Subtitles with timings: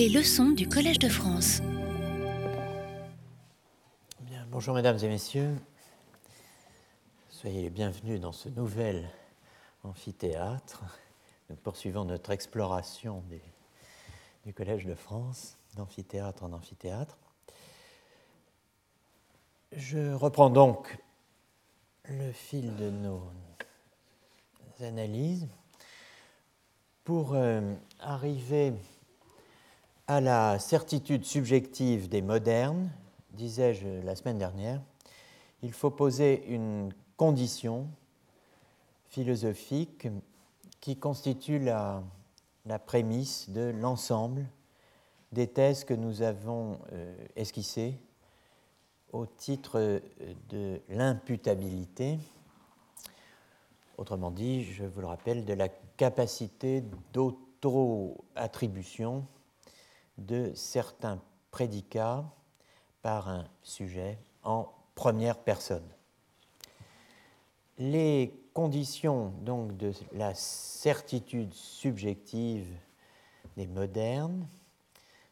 [0.00, 1.60] Les leçons du Collège de France.
[4.50, 5.54] Bonjour mesdames et messieurs.
[7.28, 9.10] Soyez les bienvenus dans ce nouvel
[9.84, 10.82] amphithéâtre.
[11.50, 13.22] Nous poursuivons notre exploration
[14.46, 17.18] du Collège de France, d'amphithéâtre en amphithéâtre.
[19.72, 20.96] Je reprends donc
[22.04, 23.22] le fil de nos
[24.80, 25.46] analyses
[27.04, 28.72] pour euh, arriver
[30.10, 32.90] à la certitude subjective des modernes,
[33.34, 34.82] disais-je la semaine dernière,
[35.62, 37.86] il faut poser une condition
[39.06, 40.08] philosophique
[40.80, 42.02] qui constitue la,
[42.86, 44.46] prémisse de l'ensemble
[45.30, 47.96] des thèses que nous avons euh, esquissées
[49.12, 50.00] au titre euh,
[50.48, 52.18] de l'imputabilité,
[53.96, 56.82] autrement dit, je vous le rappelle, de la capacité
[57.12, 59.24] d'auto-attribution
[60.20, 61.20] de certains
[61.50, 62.24] prédicats
[63.02, 65.88] par un sujet en première personne.
[67.78, 72.68] Les conditions donc de la certitude subjective
[73.56, 74.46] des modernes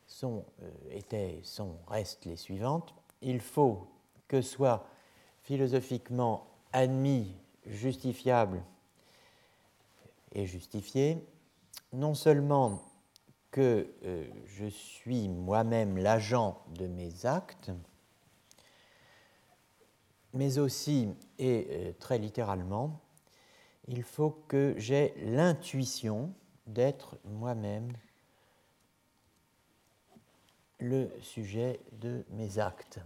[0.07, 2.95] sont, euh, étaient, sont, restent les suivantes.
[3.21, 3.87] Il faut
[4.27, 4.87] que soit
[5.43, 7.35] philosophiquement admis,
[7.67, 8.63] justifiable
[10.33, 11.19] et justifié,
[11.93, 12.83] non seulement
[13.51, 17.71] que euh, je suis moi-même l'agent de mes actes,
[20.35, 23.01] mais aussi, et euh, très littéralement,
[23.87, 26.33] il faut que j'ai l'intuition
[26.67, 27.93] d'être moi-même
[30.81, 33.01] le sujet de mes actes.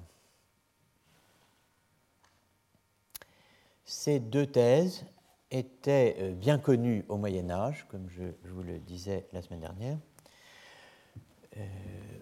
[3.84, 5.04] Ces deux thèses
[5.50, 9.60] étaient euh, bien connues au Moyen Âge, comme je, je vous le disais la semaine
[9.60, 9.98] dernière.
[11.56, 11.60] Euh,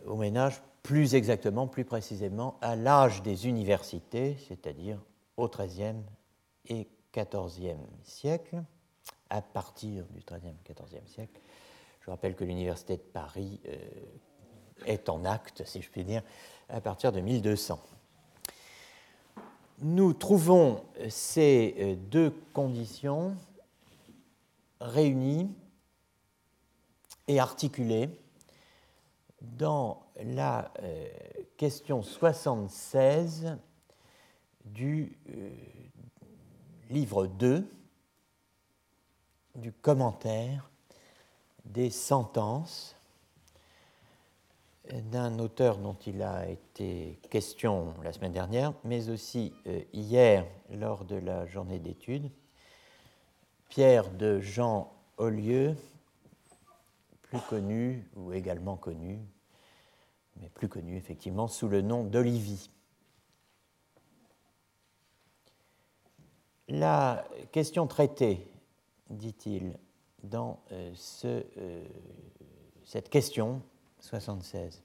[0.06, 4.98] au Moyen Âge, plus exactement, plus précisément, à l'âge des universités, c'est-à-dire
[5.36, 6.02] au XIIIe
[6.66, 8.62] et XIVe siècle,
[9.28, 11.40] à partir du XIIIe et XIVe siècle.
[12.00, 13.76] Je rappelle que l'Université de Paris euh,
[14.86, 16.22] est en acte, si je puis dire,
[16.68, 17.80] à partir de 1200.
[19.82, 23.36] Nous trouvons ces euh, deux conditions
[24.80, 25.54] réunies
[27.28, 28.10] et articulées
[29.40, 31.08] dans la euh,
[31.56, 33.56] question 76
[34.64, 35.50] du euh,
[36.90, 37.66] livre 2
[39.56, 40.70] du commentaire
[41.64, 42.96] des sentences
[45.10, 51.04] d'un auteur dont il a été question la semaine dernière, mais aussi euh, hier lors
[51.04, 52.30] de la journée d'études,
[53.68, 55.76] Pierre de Jean Ollieu,
[57.30, 59.20] plus connu ou également connu,
[60.40, 62.58] mais plus connu effectivement sous le nom d'Olivier.
[66.68, 68.46] La question traitée,
[69.10, 69.78] dit-il,
[70.24, 70.92] dans euh,
[71.24, 71.84] euh,
[72.84, 73.62] cette question
[74.00, 74.82] 76.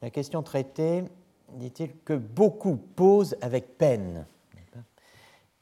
[0.00, 1.04] La question traitée,
[1.50, 4.26] dit-il, que beaucoup posent avec peine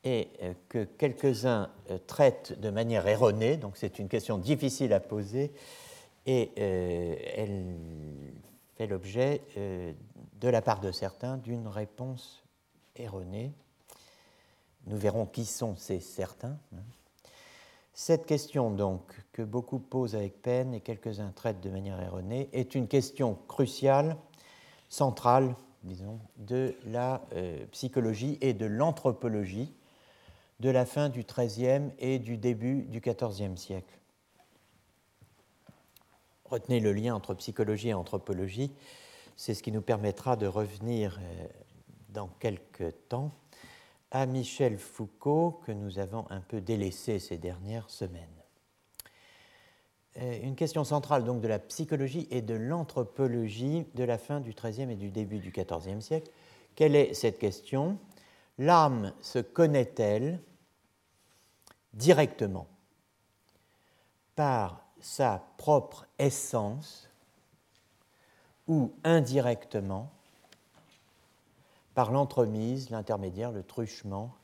[0.04, 5.00] et euh, que quelques-uns euh, traitent de manière erronée, donc c'est une question difficile à
[5.00, 5.52] poser,
[6.26, 7.76] et euh, elle
[8.76, 12.42] fait l'objet, de la part de certains, d'une réponse
[12.96, 13.52] erronée.
[14.86, 16.58] Nous verrons qui sont ces certains.
[16.74, 16.82] hein.
[17.92, 19.02] Cette question, donc,
[19.32, 24.16] que beaucoup posent avec peine et quelques-uns traitent de manière erronée, est une question cruciale,
[24.88, 27.20] centrale, disons, de la
[27.70, 29.72] psychologie et de l'anthropologie
[30.62, 33.98] de la fin du XIIIe et du début du XIVe siècle.
[36.44, 38.70] Retenez le lien entre psychologie et anthropologie,
[39.34, 41.46] c'est ce qui nous permettra de revenir euh,
[42.10, 43.32] dans quelques temps
[44.12, 48.22] à Michel Foucault, que nous avons un peu délaissé ces dernières semaines.
[50.18, 54.52] Euh, Une question centrale donc de la psychologie et de l'anthropologie de la fin du
[54.52, 56.30] XIIIe et du début du XIVe siècle.
[56.76, 57.98] Quelle est cette question?
[58.58, 60.38] L'âme se connaît-elle?
[61.94, 62.66] Directement
[64.34, 67.08] par sa propre essence
[68.66, 70.10] ou indirectement
[71.94, 74.34] par l'entremise, l'intermédiaire, le truchement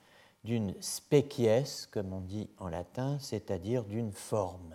[0.44, 4.74] d'une species, comme on dit en latin, c'est-à-dire d'une forme.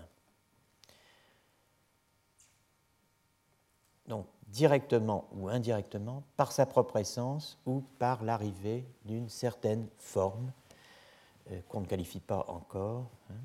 [4.08, 10.52] Donc, directement ou indirectement, par sa propre essence ou par l'arrivée d'une certaine forme
[11.68, 13.36] qu'on ne qualifie pas encore, hein,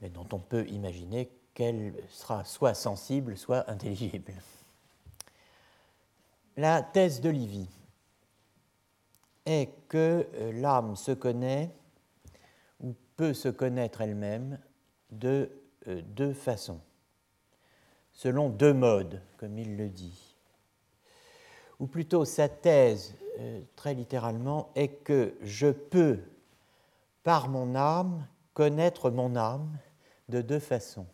[0.00, 4.32] mais dont on peut imaginer qu'elle sera soit sensible, soit intelligible.
[6.56, 7.68] La thèse de Livy
[9.46, 11.70] est que euh, l'âme se connaît
[12.80, 14.58] ou peut se connaître elle-même
[15.10, 15.50] de
[15.88, 16.80] euh, deux façons,
[18.12, 20.36] selon deux modes, comme il le dit.
[21.80, 23.27] Ou plutôt sa thèse, euh,
[23.76, 26.18] très littéralement, est que je peux,
[27.22, 29.70] par mon âme, connaître mon âme
[30.28, 31.06] de deux façons.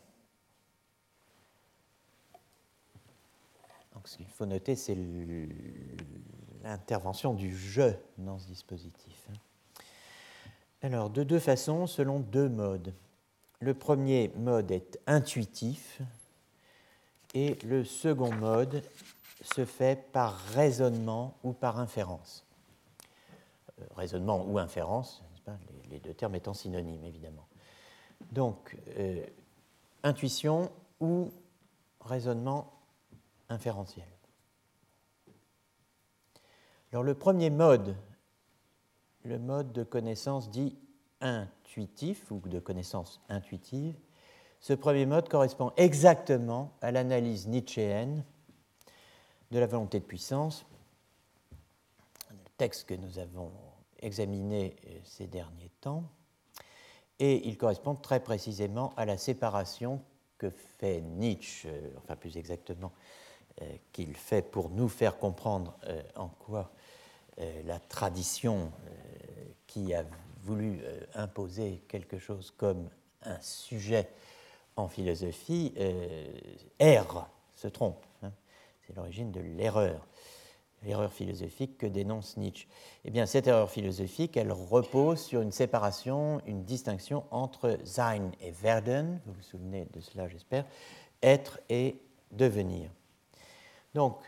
[3.95, 4.97] Donc, ce qu'il faut noter, c'est
[6.63, 9.29] l'intervention du je dans ce dispositif.
[9.31, 9.37] Hein.
[10.83, 12.93] Alors, de deux façons, selon deux modes.
[13.61, 16.03] Le premier mode est intuitif
[17.33, 18.83] et le second mode
[19.45, 22.45] se fait par raisonnement ou par inférence.
[23.81, 25.23] Euh, raisonnement ou inférence,
[25.91, 27.47] les, deux termes étant synonymes, évidemment.
[28.33, 29.25] Donc, euh,
[30.03, 30.71] intuition
[31.01, 31.31] ou
[32.01, 32.73] raisonnement
[33.49, 34.07] inférentiel.
[36.93, 37.97] Alors le premier mode,
[39.25, 40.79] le mode de connaissance dit
[41.21, 43.97] intuitif ou de connaissance intuitive,
[44.61, 48.25] ce premier mode correspond exactement à l'analyse nietzschéenne
[49.51, 50.65] de la volonté de puissance,
[52.31, 53.51] le texte que nous avons
[54.01, 56.05] examiné euh, ces derniers temps,
[57.19, 60.03] et il correspond très précisément à la séparation
[60.37, 62.93] que fait Nietzsche, euh, enfin plus exactement,
[63.63, 65.77] euh, qu'il fait pour nous faire comprendre
[66.17, 66.73] en quoi
[67.65, 68.71] la tradition
[69.67, 70.05] qui a
[70.43, 70.81] voulu
[71.15, 72.89] imposer quelque chose comme
[73.23, 74.09] un sujet
[74.77, 75.75] en philosophie
[76.79, 78.05] erre, se trompe.
[78.87, 80.07] C'est l'origine de l'erreur,
[80.83, 82.69] l'erreur philosophique que dénonce Nietzsche.
[83.05, 88.51] Eh bien, cette erreur philosophique, elle repose sur une séparation, une distinction entre sein et
[88.63, 90.67] werden, vous vous souvenez de cela, j'espère,
[91.23, 92.01] être et
[92.31, 92.91] devenir.
[93.95, 94.19] Donc,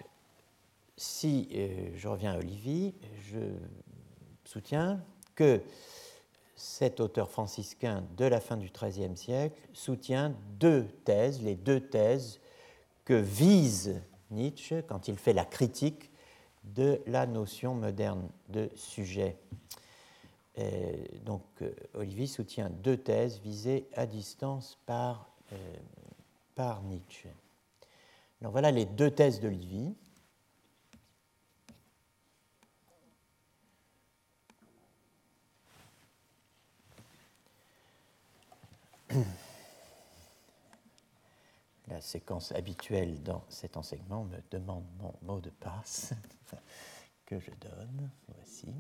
[0.97, 2.95] si euh, je reviens à Olivier,
[3.31, 3.41] je
[4.45, 5.03] soutiens
[5.35, 5.61] que
[6.55, 12.41] cet auteur franciscain de la fin du XIIIe siècle soutient deux thèses, les deux thèses
[13.05, 14.01] que vise
[14.31, 16.11] Nietzsche quand il fait la critique
[16.65, 19.37] de la notion moderne de sujet.
[21.25, 25.57] donc euh, Olivier soutient deux thèses visées à distance par, euh,
[26.55, 27.29] par Nietzsche.
[28.41, 29.95] Alors voilà les deux thèses d'Olivier.
[41.89, 46.13] La séquence habituelle dans cet enseignement me demande mon mot de passe
[47.27, 48.11] que je donne.
[48.35, 48.73] Voici.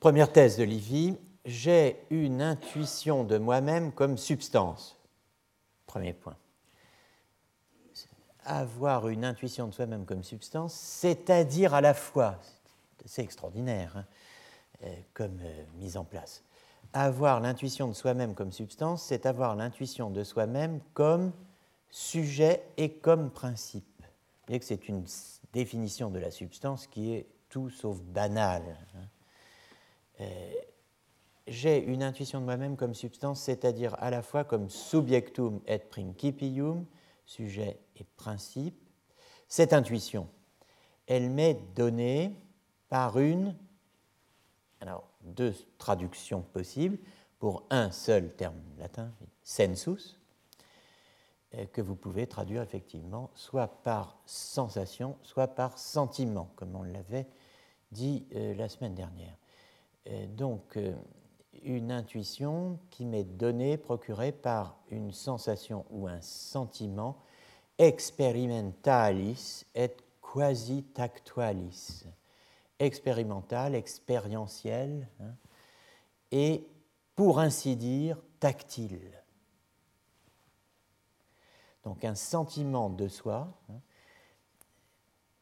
[0.00, 4.96] Première thèse de Livy, j'ai une intuition de moi-même comme substance.
[5.86, 6.36] Premier point.
[8.44, 12.38] Avoir une intuition de soi-même comme substance, c'est-à-dire à la fois,
[13.04, 14.04] c'est extraordinaire hein,
[14.84, 16.42] euh, comme euh, mise en place,
[16.92, 21.32] avoir l'intuition de soi-même comme substance, c'est avoir l'intuition de soi-même comme
[21.90, 24.02] sujet et comme principe.
[24.48, 25.04] Vous que c'est une
[25.52, 28.76] définition de la substance qui est tout sauf banale.
[28.94, 29.08] Hein.
[30.20, 30.52] Euh,
[31.46, 36.86] j'ai une intuition de moi-même comme substance, c'est-à-dire à la fois comme subjectum et principium,
[37.24, 38.76] sujet et principe.
[39.48, 40.28] Cette intuition,
[41.06, 42.34] elle m'est donnée
[42.88, 43.54] par une
[44.80, 46.98] alors, deux traductions possibles
[47.38, 50.18] pour un seul terme latin, sensus,
[51.54, 57.26] euh, que vous pouvez traduire effectivement soit par sensation, soit par sentiment, comme on l'avait
[57.92, 59.36] dit euh, la semaine dernière.
[60.08, 60.78] Euh, donc,
[61.62, 67.18] une intuition qui m'est donnée, procurée par une sensation ou un sentiment
[67.78, 69.90] experimentalis et
[70.20, 72.04] quasi tactualis
[72.78, 75.34] expérimental, expérientiel, hein,
[76.30, 76.66] et
[77.14, 79.12] pour ainsi dire tactile.
[81.84, 83.80] Donc un sentiment de soi, hein,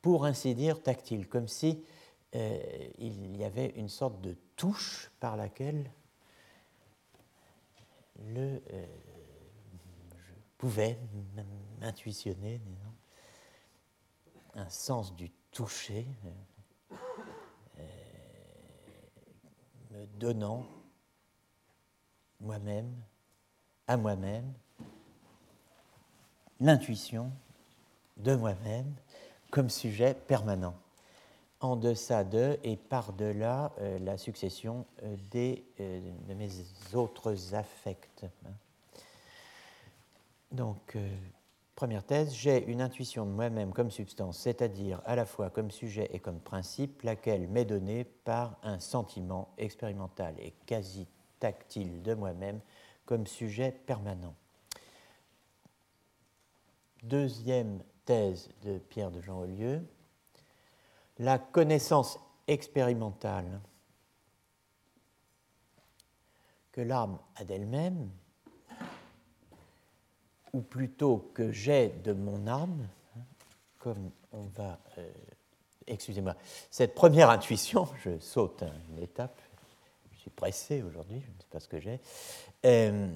[0.03, 1.83] pour ainsi dire tactile, comme si
[2.35, 5.91] euh, il y avait une sorte de touche par laquelle
[8.26, 8.87] le, euh,
[10.17, 10.99] je pouvais
[11.81, 12.61] m'intuitionner
[14.55, 16.07] un sens du toucher.
[16.26, 16.31] Euh,
[20.19, 20.67] donnant
[22.41, 22.93] moi-même,
[23.87, 24.53] à moi-même,
[26.61, 27.31] l'intuition
[28.17, 28.95] de moi-même
[29.51, 30.75] comme sujet permanent,
[31.61, 36.51] en deçà de et par-delà euh, la succession euh, des, euh, de mes
[36.95, 38.25] autres affects.
[38.25, 38.53] Hein.
[40.51, 40.97] Donc,
[41.85, 46.09] première thèse, j'ai une intuition de moi-même comme substance, c'est-à-dire à la fois comme sujet
[46.14, 51.07] et comme principe, laquelle m'est donnée par un sentiment expérimental et quasi
[51.41, 52.61] tactile de moi-même
[53.05, 54.35] comme sujet permanent.
[57.03, 59.87] Deuxième thèse de Pierre de Jean Olieu,
[61.19, 63.61] la connaissance expérimentale
[66.73, 68.09] que l'âme a d'elle-même,
[70.55, 72.89] ou plutôt que j'ai de mon âme,
[73.81, 75.11] comme on va, euh,
[75.89, 76.37] excusez-moi,
[76.71, 79.37] cette première intuition, je saute une étape,
[80.13, 82.01] je suis pressé aujourd'hui, je ne sais pas ce que j'ai,
[82.65, 83.09] euh,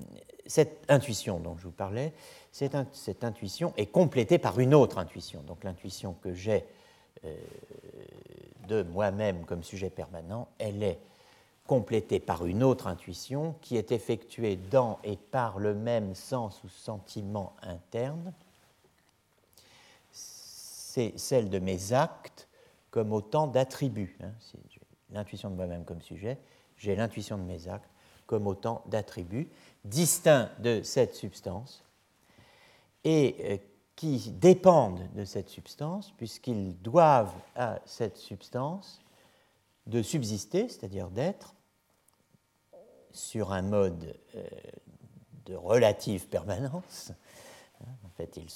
[0.47, 2.13] cette intuition dont je vous parlais,
[2.51, 6.65] cette, cette, intuition est complétée par une autre intuition, donc l'intuition que j'ai
[7.25, 7.37] euh,
[8.67, 10.99] de moi-même comme sujet permanent, elle est
[11.69, 16.69] complétée par une autre intuition qui est effectuée dans et par le même sens ou
[16.69, 18.33] sentiment interne.
[20.11, 22.49] C'est celle de mes actes
[22.91, 24.17] comme autant d'attributs.
[24.23, 24.33] Hein.
[25.11, 26.39] L'intuition de moi-même comme sujet,
[26.79, 27.91] j'ai l'intuition de mes actes
[28.27, 29.51] comme autant d'attributs
[29.85, 31.85] distincts de cette substance
[33.05, 33.57] et euh,
[33.95, 39.03] qui dépendent de cette substance puisqu'ils doivent à cette substance
[39.87, 41.55] de subsister, c'est-à-dire d'être,
[43.13, 44.43] sur un mode euh,
[45.47, 47.13] de relative permanence.
[47.81, 48.47] Hein, en fait, il,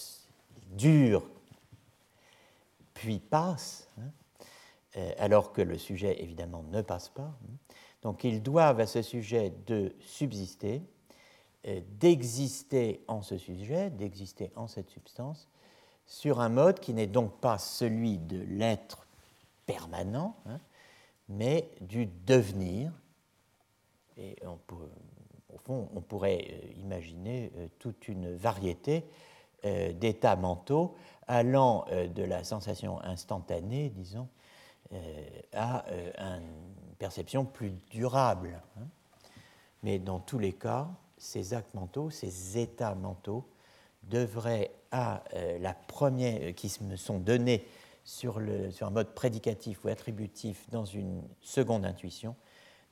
[0.77, 1.23] dure
[2.95, 4.11] puis passe, hein,
[4.97, 7.23] euh, alors que le sujet, évidemment, ne passe pas.
[7.23, 7.75] Hein.
[8.03, 10.83] Donc, ils doivent à ce sujet de subsister,
[11.67, 15.49] euh, d'exister en ce sujet, d'exister en cette substance,
[16.07, 19.07] sur un mode qui n'est donc pas celui de l'être
[19.67, 20.37] permanent,
[21.29, 22.93] mais du devenir,
[24.17, 29.05] et au fond, on pourrait euh, imaginer euh, toute une variété
[29.65, 30.95] euh, d'états mentaux
[31.29, 34.29] allant de la sensation instantanée, disons,
[35.53, 38.61] à une perception plus durable.
[38.77, 38.87] Hein.
[39.85, 43.49] Mais dans tous les cas, ces actes mentaux, ces états mentaux,
[44.03, 45.23] devraient, à
[45.61, 47.65] la première, qui me sont donnés
[48.05, 52.35] sur, le, sur un mode prédicatif ou attributif dans une seconde intuition,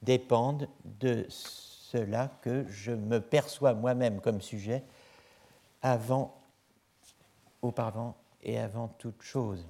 [0.02, 4.84] dépendent de cela que je me perçois moi-même comme sujet
[5.82, 6.40] avant,
[7.62, 9.66] auparavant et avant toute chose.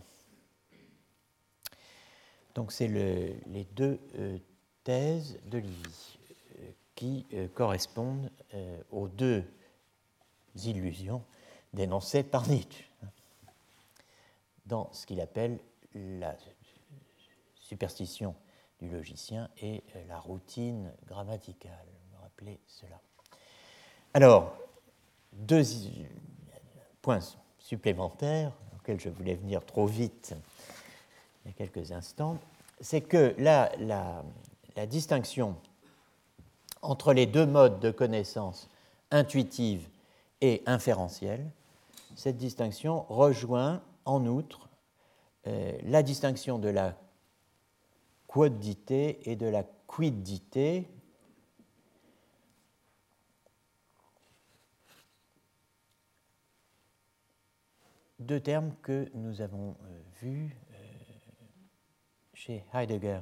[2.54, 4.38] Donc c'est le, les deux euh,
[4.84, 6.18] thèses de Livy
[6.58, 8.30] euh, qui euh, correspondent
[8.90, 9.44] aux deux
[10.56, 11.22] illusions
[11.72, 12.90] dénoncées par Nietzsche
[14.66, 15.60] dans ce qu'il appelle
[15.94, 16.36] la
[17.54, 18.34] superstition
[18.80, 21.86] du logicien et la routine grammaticale.
[22.66, 22.98] Cela.
[24.14, 24.54] Alors,
[25.32, 25.62] deux
[27.02, 27.20] points
[27.58, 30.34] supplémentaires auxquels je voulais venir trop vite
[31.44, 32.38] il y a quelques instants,
[32.80, 33.70] c'est que la
[34.86, 35.54] distinction
[36.82, 38.68] entre les deux modes de connaissance
[39.10, 39.86] intuitive
[40.40, 41.44] et inférentielle,
[42.16, 44.68] cette distinction rejoint en outre
[45.46, 46.96] euh, la distinction de la
[48.30, 50.86] quodité et de la quidité.
[58.20, 60.76] Deux termes que nous avons euh, vus euh,
[62.32, 63.20] chez Heidegger.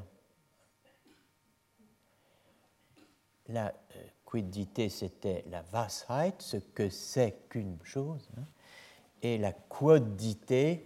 [3.47, 8.45] La euh, quidité, c'était la Wahrheit, ce que c'est qu'une chose, hein,
[9.23, 10.85] et la quodité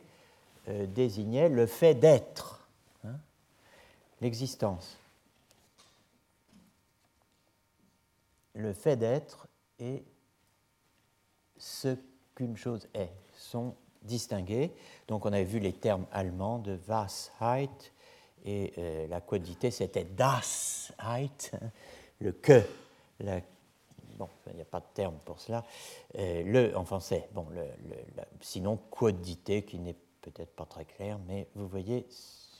[0.68, 2.61] désignait le fait d'être
[4.22, 4.96] l'existence.
[8.54, 9.48] Le fait d'être
[9.78, 10.04] et
[11.58, 11.96] ce
[12.34, 14.72] qu'une chose est sont distingués.
[15.08, 17.92] Donc on avait vu les termes allemands de Washeit
[18.44, 21.50] et euh, la quodité c'était Dasheit,
[22.20, 22.62] le que.
[23.20, 25.64] bon, il n'y a pas de terme pour cela.
[26.18, 27.64] Euh, le en français, bon, le,
[28.40, 32.06] sinon quodité qui n'est peut-être pas très clair, mais vous voyez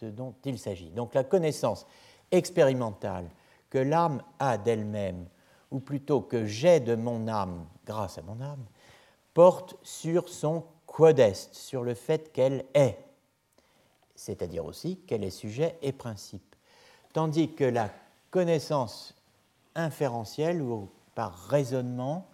[0.05, 0.91] dont il s'agit.
[0.91, 1.87] Donc la connaissance
[2.31, 3.29] expérimentale
[3.71, 5.27] que l'âme a d'elle-même,
[5.71, 8.65] ou plutôt que j'ai de mon âme grâce à mon âme,
[9.35, 12.99] porte sur son quodeste, sur le fait qu'elle est,
[14.15, 16.55] c'est-à-dire aussi qu'elle est sujet et principe.
[17.13, 17.91] Tandis que la
[18.31, 19.15] connaissance
[19.75, 22.29] inférentielle ou par raisonnement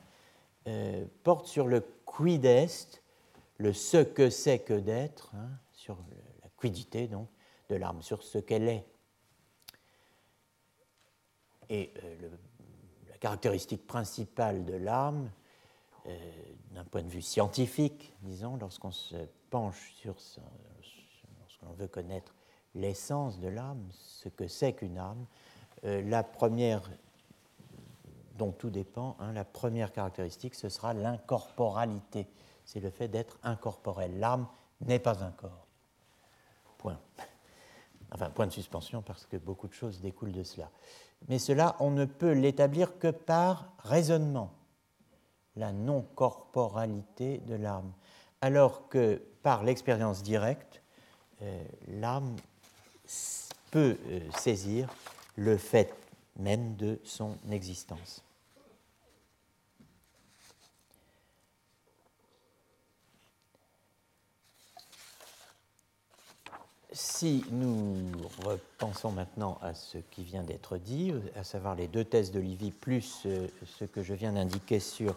[0.67, 3.03] euh, porte sur le quidest,
[3.59, 5.97] le ce que c'est que d'être, hein, sur
[6.43, 7.29] la quidité donc,
[7.69, 8.85] de l'âme, sur ce qu'elle est.
[11.71, 12.31] Et euh,
[13.11, 15.31] la caractéristique principale de l'âme,
[16.71, 19.17] d'un point de vue scientifique, disons, lorsqu'on se
[19.51, 20.15] penche sur,
[21.41, 22.35] lorsqu'on veut connaître
[22.75, 25.27] l'essence de l'âme, ce que c'est qu'une âme,
[25.83, 26.89] la première
[28.39, 32.27] dont tout dépend, hein, la première caractéristique, ce sera l'incorporalité.
[32.65, 34.19] C'est le fait d'être incorporel.
[34.19, 34.47] L'âme
[34.81, 35.67] n'est pas un corps.
[36.79, 36.99] Point.
[38.13, 40.71] Enfin, point de suspension, parce que beaucoup de choses découlent de cela.
[41.29, 44.53] Mais cela, on ne peut l'établir que par raisonnement,
[45.57, 47.93] la non-corporalité de l'âme.
[48.41, 50.83] Alors que par l'expérience directe,
[51.43, 52.37] euh, l'âme
[53.71, 54.89] peut euh, saisir
[55.37, 55.93] le fait
[56.37, 58.23] même de son existence.
[66.93, 67.97] Si nous
[68.45, 73.23] repensons maintenant à ce qui vient d'être dit, à savoir les deux thèses d'Olivier plus
[73.27, 75.15] euh, ce que je viens d'indiquer sur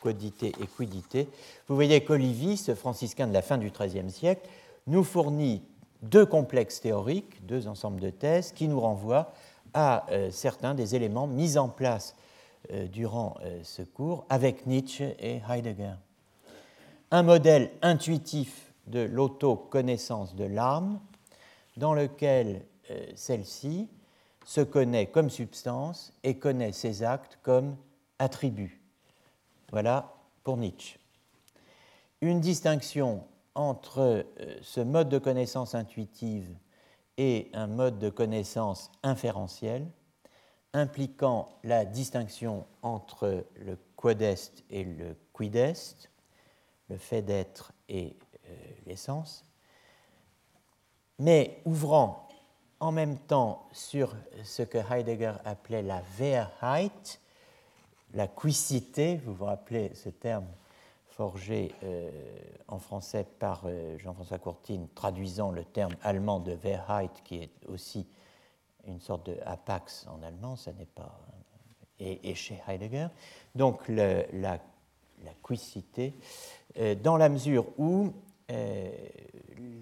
[0.00, 1.28] quodité et quidité,
[1.68, 4.48] vous voyez qu'Olivier, ce franciscain de la fin du XIIIe siècle,
[4.88, 5.62] nous fournit
[6.02, 9.32] deux complexes théoriques, deux ensembles de thèses qui nous renvoient
[9.74, 12.16] à euh, certains des éléments mis en place
[12.72, 15.94] euh, durant ce cours avec Nietzsche et Heidegger.
[17.12, 20.98] Un modèle intuitif de l'autoconnaissance de l'âme,
[21.76, 23.88] dans lequel euh, celle-ci
[24.44, 27.76] se connaît comme substance et connaît ses actes comme
[28.18, 28.82] attributs.
[29.70, 30.14] Voilà
[30.44, 30.98] pour Nietzsche.
[32.20, 33.24] Une distinction
[33.54, 34.00] entre
[34.40, 36.48] euh, ce mode de connaissance intuitive
[37.18, 39.86] et un mode de connaissance inférentiel,
[40.72, 46.10] impliquant la distinction entre le quodest et le quidest,
[46.88, 48.16] le fait d'être et
[48.48, 48.54] euh,
[48.86, 49.44] l'essence,
[51.22, 52.28] mais ouvrant
[52.80, 54.12] en même temps sur
[54.42, 57.20] ce que Heidegger appelait la Wehrheit,
[58.12, 60.46] la cuicité, vous vous rappelez ce terme
[61.10, 62.10] forgé euh,
[62.66, 68.04] en français par euh, Jean-François Courtine, traduisant le terme allemand de Wehrheit, qui est aussi
[68.88, 71.20] une sorte de apax en allemand, ça n'est pas.
[72.00, 73.06] Et, chez Heidegger.
[73.54, 74.58] Donc la, la
[75.40, 76.14] cuicité,
[76.78, 78.10] euh, dans la mesure où euh,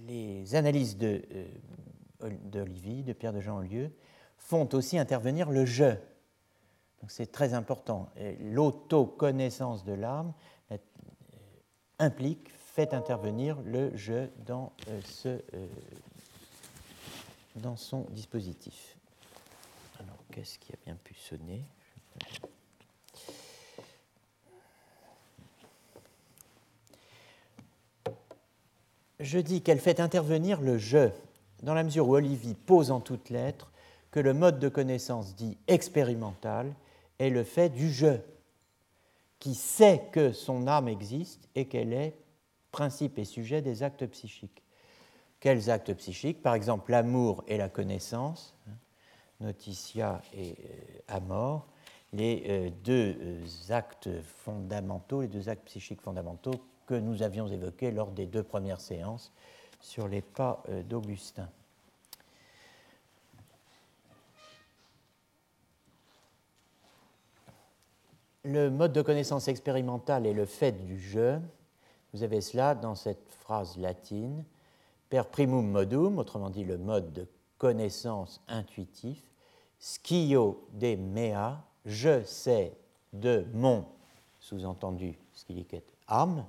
[0.07, 1.23] les analyses de,
[2.23, 3.91] euh, d'Olivier, de Pierre de Jean Lieu,
[4.37, 5.91] font aussi intervenir le je.
[7.01, 8.11] Donc c'est très important.
[8.41, 10.33] L'autoconnaissance de l'âme
[10.71, 10.77] euh,
[11.99, 14.73] implique, fait intervenir le je dans,
[15.05, 15.41] ce,
[17.57, 18.97] dans son dispositif.
[19.99, 21.65] Alors, qu'est-ce qui a bien pu sonner?
[29.21, 31.11] Je dis qu'elle fait intervenir le je,
[31.63, 33.71] dans la mesure où Olivier pose en toutes lettres
[34.11, 36.75] que le mode de connaissance dit expérimental
[37.19, 38.17] est le fait du je,
[39.39, 42.17] qui sait que son âme existe et qu'elle est
[42.73, 44.63] principe et sujet des actes psychiques.
[45.39, 46.43] Quels actes psychiques?
[46.43, 48.73] Par exemple, l'amour et la connaissance, hein,
[49.41, 51.67] notitia et euh, amor,
[52.13, 57.93] les euh, deux euh, actes fondamentaux, les deux actes psychiques fondamentaux que nous avions évoqué
[57.93, 59.31] lors des deux premières séances
[59.81, 61.49] sur les pas euh, d'Augustin.
[68.43, 71.41] Le mode de connaissance expérimentale est le fait du jeu.
[72.13, 74.45] Vous avez cela dans cette phrase latine
[75.11, 79.31] per primum modum, autrement dit le mode de connaissance intuitif,
[79.79, 82.77] schio de mea, je sais
[83.13, 83.87] de mon,
[84.41, 86.45] sous-entendu est âme,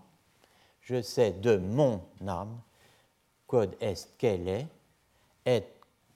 [0.81, 2.59] je sais de mon âme,
[3.47, 4.67] quod est qu'elle est,
[5.45, 5.63] et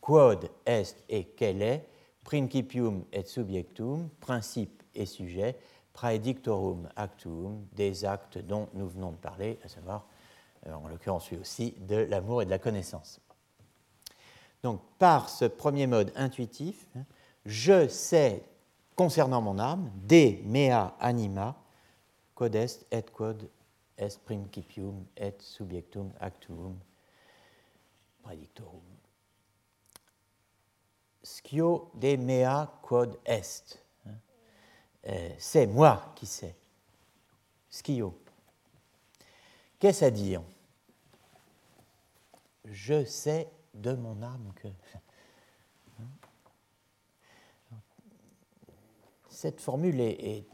[0.02, 1.88] quod est et qu'elle est,
[2.24, 5.58] principium et subjectum, principe et sujet,
[5.94, 10.08] praedictorum actum, des actes dont nous venons de parler, à savoir,
[10.68, 13.22] euh, en l'occurrence lui aussi, de l'amour et de la connaissance.
[14.64, 16.88] Donc, par ce premier mode intuitif,
[17.46, 18.44] je sais
[18.96, 21.56] concernant mon âme, de mea anima,
[22.34, 23.48] quod est et quod
[23.98, 26.78] est principium et subjectum actuum
[28.22, 28.82] predictorum.
[31.24, 33.84] Scio de mea quod est.
[34.06, 34.18] Hein.
[35.08, 36.56] Euh, c'est moi qui sais.
[37.70, 38.18] Scio.
[39.80, 40.44] Qu'est-ce à dire?
[42.66, 44.68] Je sais de mon âme que.
[46.00, 46.08] Hein.
[49.30, 50.46] Cette formule est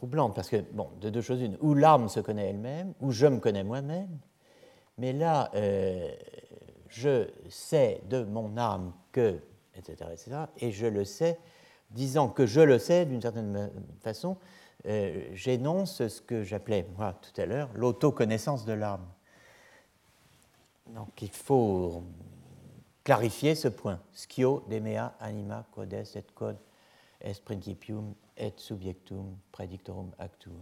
[0.00, 3.26] troublante parce que, bon, de deux choses une, ou l'âme se connaît elle-même, ou je
[3.26, 4.18] me connais moi-même,
[4.96, 6.10] mais là, euh,
[6.88, 9.38] je sais de mon âme que,
[9.74, 11.38] etc., etc., et je le sais,
[11.90, 14.38] disant que je le sais d'une certaine façon,
[14.86, 19.06] euh, j'énonce ce que j'appelais, moi, tout à l'heure, l'autoconnaissance de l'âme.
[20.94, 22.04] Donc il faut
[23.04, 24.00] clarifier ce point.
[24.14, 26.56] Schio demea anima codes et code
[27.20, 30.58] est principium et subjectum predictorum actum.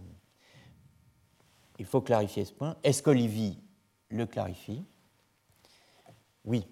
[1.79, 2.75] Il faut clarifier ce point.
[2.83, 3.57] Est-ce qu'Olivier
[4.09, 4.83] le clarifie?
[6.45, 6.67] Oui.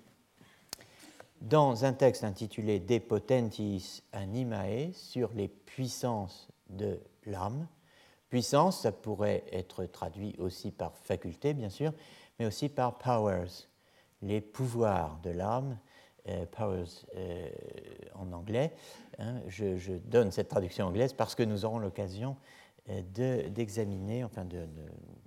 [1.39, 7.67] Dans un texte intitulé De potentis animae sur les puissances de l'âme,
[8.29, 11.93] puissance, ça pourrait être traduit aussi par faculté, bien sûr,
[12.37, 13.67] mais aussi par powers,
[14.21, 15.77] les pouvoirs de l'âme,
[16.51, 17.49] powers euh,
[18.15, 18.73] en anglais.
[19.19, 19.41] Hein.
[19.47, 22.35] je, donne cette traduction anglaise parce que nous aurons l'occasion
[22.89, 24.67] euh, d'examiner, enfin de,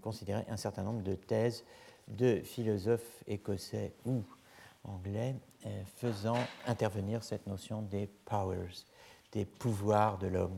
[0.02, 1.64] considérer un certain nombre de thèses
[2.08, 4.22] de philosophes écossais ou
[4.84, 5.36] anglais
[5.96, 8.86] faisant intervenir cette notion des powers,
[9.30, 10.56] des pouvoirs de l'homme,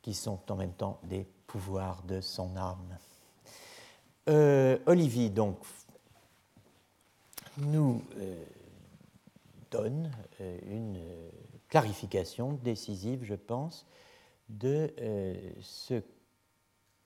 [0.00, 2.98] qui sont en même temps des pouvoirs de son âme.
[4.86, 5.58] Olivier, donc,
[7.58, 8.02] nous
[9.70, 10.98] donne euh, une
[11.68, 13.86] clarification décisive, je pense,
[14.48, 16.02] de euh, ce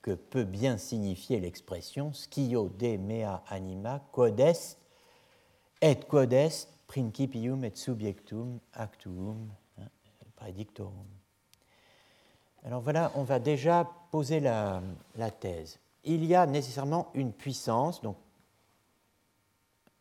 [0.02, 4.78] que peut bien signifier l'expression scio de mea anima quod est
[5.82, 9.88] et quod est principium et subjectum actuum hein,
[10.36, 11.06] predictorum.
[12.64, 14.82] Alors voilà, on va déjà poser la,
[15.16, 15.78] la, thèse.
[16.04, 18.16] Il y a nécessairement une puissance, donc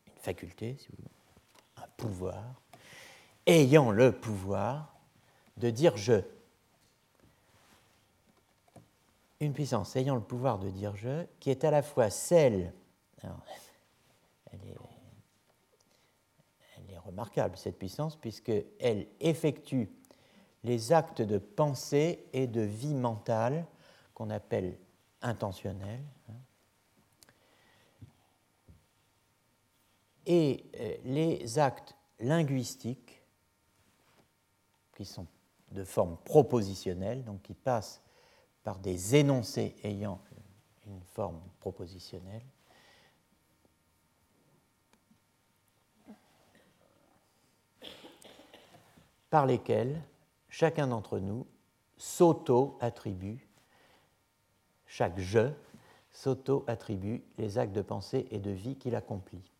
[0.06, 1.19] une faculté, si vous voulez,
[3.46, 4.94] ayant le pouvoir
[5.56, 6.22] de dire je.
[9.40, 12.72] Une puissance ayant le pouvoir de dire je, qui est à la fois celle,
[13.22, 13.30] elle,
[14.68, 14.76] est,
[16.76, 19.90] elle est remarquable cette puissance, puisqu'elle effectue
[20.62, 23.66] les actes de pensée et de vie mentale
[24.12, 24.76] qu'on appelle
[25.22, 26.34] intentionnels, hein,
[30.26, 33.22] et euh, les actes linguistiques,
[34.94, 35.26] qui sont
[35.70, 38.02] de forme propositionnelle, donc qui passent
[38.62, 40.20] par des énoncés ayant
[40.86, 42.42] une forme propositionnelle,
[49.30, 50.02] par lesquels
[50.48, 51.46] chacun d'entre nous
[51.96, 53.46] s'auto-attribue,
[54.86, 55.52] chaque je
[56.12, 59.50] s'auto-attribue les actes de pensée et de vie qu'il accomplit.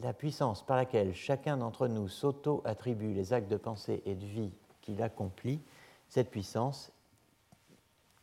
[0.00, 4.52] La puissance par laquelle chacun d'entre nous s'auto-attribue les actes de pensée et de vie
[4.80, 5.60] qu'il accomplit,
[6.08, 6.92] cette puissance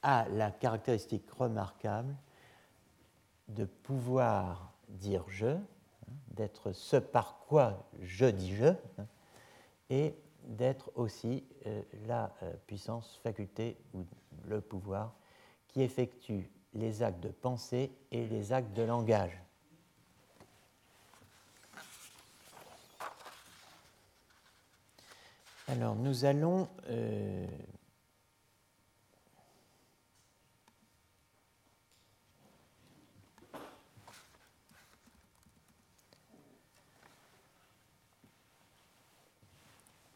[0.02, 2.16] a la caractéristique remarquable
[3.50, 5.58] de pouvoir dire je,
[6.32, 8.74] d'être ce par quoi je dis je,
[9.90, 14.06] et d'être aussi euh, la euh, puissance, faculté ou
[14.48, 15.14] le pouvoir
[15.68, 19.42] qui effectue les actes de pensée et les actes de langage.
[25.72, 27.46] Alors, nous allons euh,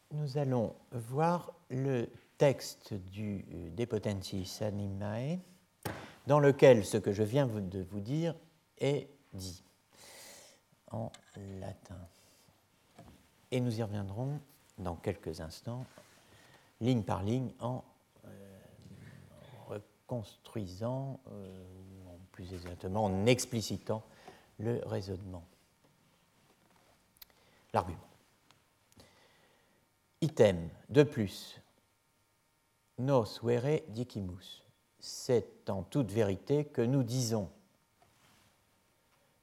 [0.10, 5.38] nous allons voir le texte du euh, De Potentis Animae,
[6.26, 8.34] dans lequel ce que je viens de vous dire
[8.80, 9.64] est dit
[10.90, 11.12] en
[11.60, 12.08] latin.
[13.52, 14.40] Et nous y reviendrons
[14.78, 15.86] dans quelques instants,
[16.82, 17.84] ligne par ligne, en,
[18.26, 18.60] euh,
[19.68, 21.64] reconstruisant, euh,
[22.08, 24.04] ou plus exactement en explicitant
[24.60, 25.46] le raisonnement,
[27.74, 28.00] l'argument.
[30.22, 31.60] Item, de plus,
[32.98, 34.64] nos vere dicimus,
[35.00, 37.50] c'est en toute vérité que nous disons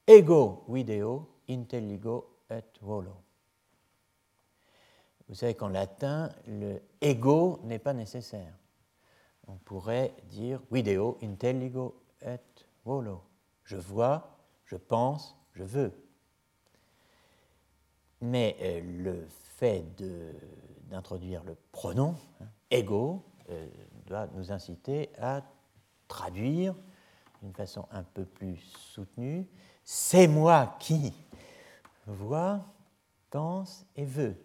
[0.07, 3.30] ego video intelligo et volo.
[5.31, 8.53] Vous savez qu'en latin, le ego n'est pas nécessaire.
[9.47, 12.37] On pourrait dire video intelligo et
[12.85, 13.23] volo.
[13.65, 15.93] Je vois, je pense, je veux.
[18.21, 19.85] Mais euh, le fait
[20.91, 23.67] d'introduire le pronom, hein, ego, euh,
[24.07, 25.43] doit nous inciter à
[26.09, 26.75] traduire
[27.41, 29.49] d'une façon un peu plus soutenue
[29.93, 31.13] c'est moi qui
[32.07, 32.65] vois,
[33.29, 34.37] pense et veux.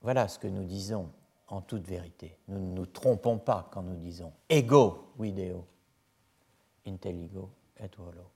[0.00, 1.10] Voilà ce que nous disons
[1.48, 2.38] en toute vérité.
[2.48, 5.66] Nous ne nous trompons pas quand nous disons ego video,
[6.86, 8.30] intelligo et volo.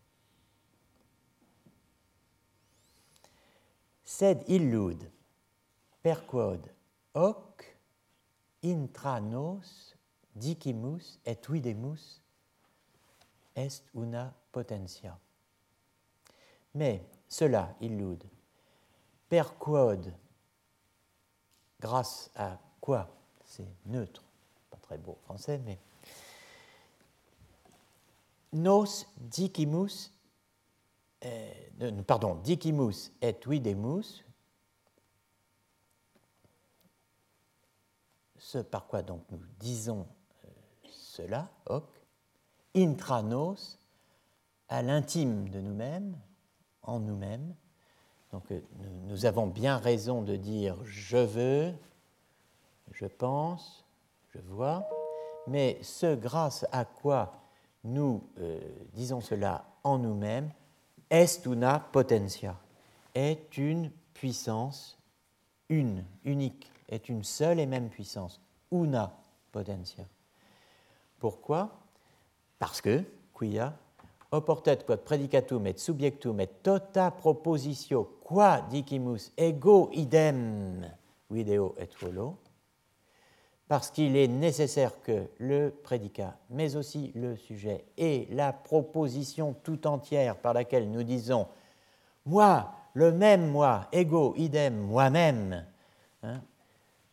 [4.05, 5.11] Sed illud
[6.03, 6.61] perquod
[7.15, 7.79] hoc
[8.63, 9.63] intra nos
[10.35, 12.21] dicimus et videmus
[13.55, 15.19] est una potentia.
[16.75, 18.23] Mais cela, illud,
[19.29, 20.13] perquod,
[21.85, 23.11] grâce à quoi?
[23.45, 24.25] C'est neutre,
[24.71, 25.79] pas très beau français, mais
[28.55, 28.87] nos
[29.19, 30.11] dicimus,
[31.27, 34.25] euh, pardon, dicimus et videmus,
[38.39, 40.07] ce par quoi donc nous disons
[40.47, 40.49] euh,
[40.89, 41.85] cela, hoc,
[42.75, 43.79] intranos,
[44.71, 46.19] à l'intime de nous-mêmes,
[46.81, 47.55] en nous-mêmes.
[48.35, 48.61] Donc euh,
[49.07, 51.73] nous, avons bien raison de dire je veux,
[52.91, 53.85] je pense,
[54.35, 54.89] je vois,
[55.47, 57.45] mais ce grâce à quoi
[57.85, 58.59] nous euh,
[58.93, 60.51] disons cela en nous-mêmes,
[61.11, 62.59] est una potentia,
[63.15, 64.99] est une puissance
[65.69, 68.41] une, unique, est une seule et même puissance,
[68.73, 69.15] una
[69.53, 70.07] potentia.
[71.21, 71.71] Pourquoi?
[72.59, 73.79] Parce que, quia,
[74.35, 80.85] oportet quod predicatum et subjectum et tota propositio qua dicimus ego idem
[81.31, 82.37] video et volo,
[83.69, 89.87] parce qu'il est nécessaire que le prédicat, mais aussi le sujet et la proposition tout
[89.87, 91.47] entière par laquelle nous disons
[92.27, 95.67] moi, le même moi, ego, idem, moi-même,
[96.23, 96.41] hein,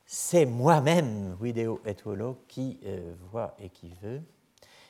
[0.06, 4.22] c'est moi-même, video et volo, qui euh, voit et qui veut,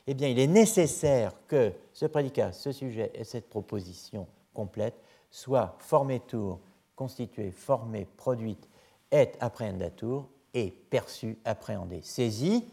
[0.08, 4.96] eh bien, il est nécessaire que ce prédicat, ce sujet et cette proposition complète
[5.30, 6.60] soient formés tour,
[6.96, 8.68] constitués, formés, produites,
[9.12, 12.66] et apprehendatur et perçus, appréhendés, saisis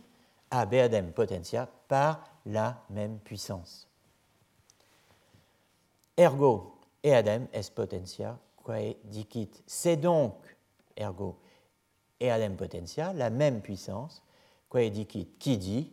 [0.51, 3.88] à beadem potentia par la même puissance.
[6.17, 9.62] Ergo eadem est potentia quae dicit.
[9.67, 10.35] C'est donc,
[10.97, 11.37] ergo,
[12.21, 14.23] eadem potentia, la même puissance,
[14.69, 15.93] quae dicit, qui dit,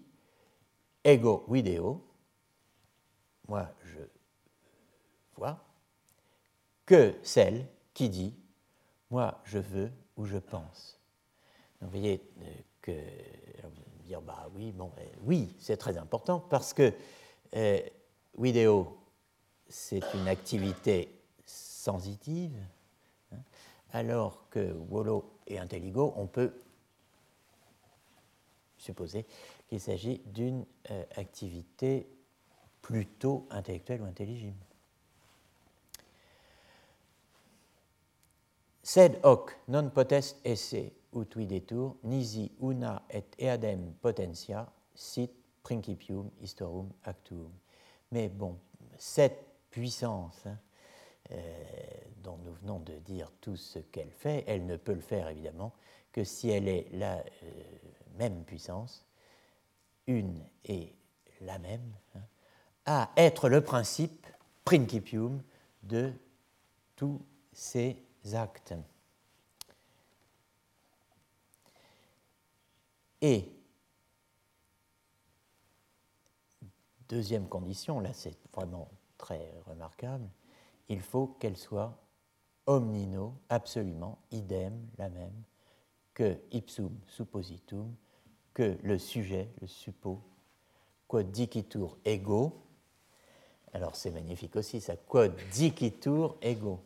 [1.06, 2.04] ego video,
[3.48, 4.00] moi je
[5.36, 5.64] vois,
[6.86, 8.34] que celle qui dit,
[9.12, 11.00] moi je veux ou je pense.
[11.80, 16.74] vous voyez euh, que vous dire bah oui bon euh, oui c'est très important parce
[16.74, 16.94] que
[17.56, 17.80] euh,
[18.38, 18.98] vidéo
[19.68, 22.58] c'est une activité sensitive
[23.32, 23.38] hein,
[23.92, 26.54] alors que Wolo et Intelligo on peut
[28.78, 29.26] supposer
[29.68, 32.08] qu'il s'agit d'une euh, activité
[32.82, 34.66] plutôt intellectuelle ou intelligible.
[38.86, 45.32] Sed hoc non potest esse ut videtur, nisi una et eadem potentia sit
[45.64, 47.50] principium historum actuum.
[48.12, 48.60] Mais bon,
[49.00, 50.60] cette puissance hein,
[51.32, 51.64] euh,
[52.24, 55.74] dont nous venons de dire tout ce qu'elle fait, elle ne peut le faire évidemment
[56.12, 57.24] que si elle est la euh,
[58.20, 59.05] même puissance
[60.08, 60.96] une et
[61.42, 62.22] la même, hein,
[62.86, 64.26] à être le principe
[64.64, 65.42] principium
[65.84, 66.14] de
[66.96, 67.22] tous
[67.54, 67.98] ces
[68.34, 68.74] actes.
[73.22, 73.52] Et
[77.08, 80.30] deuxième condition, là c'est vraiment très remarquable,
[80.90, 81.98] il faut qu'elle soit
[82.68, 85.44] omnino, absolument, idem, la même,
[86.14, 87.96] que ipsum suppositum,
[88.56, 90.22] que le sujet, le suppo,
[91.08, 92.58] quod dicitur ego,
[93.74, 96.80] alors c'est magnifique aussi ça, quod dicitur ego.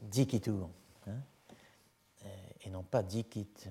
[0.00, 0.68] Dicitur,
[1.06, 1.20] hein,
[2.60, 3.70] et non pas dicit.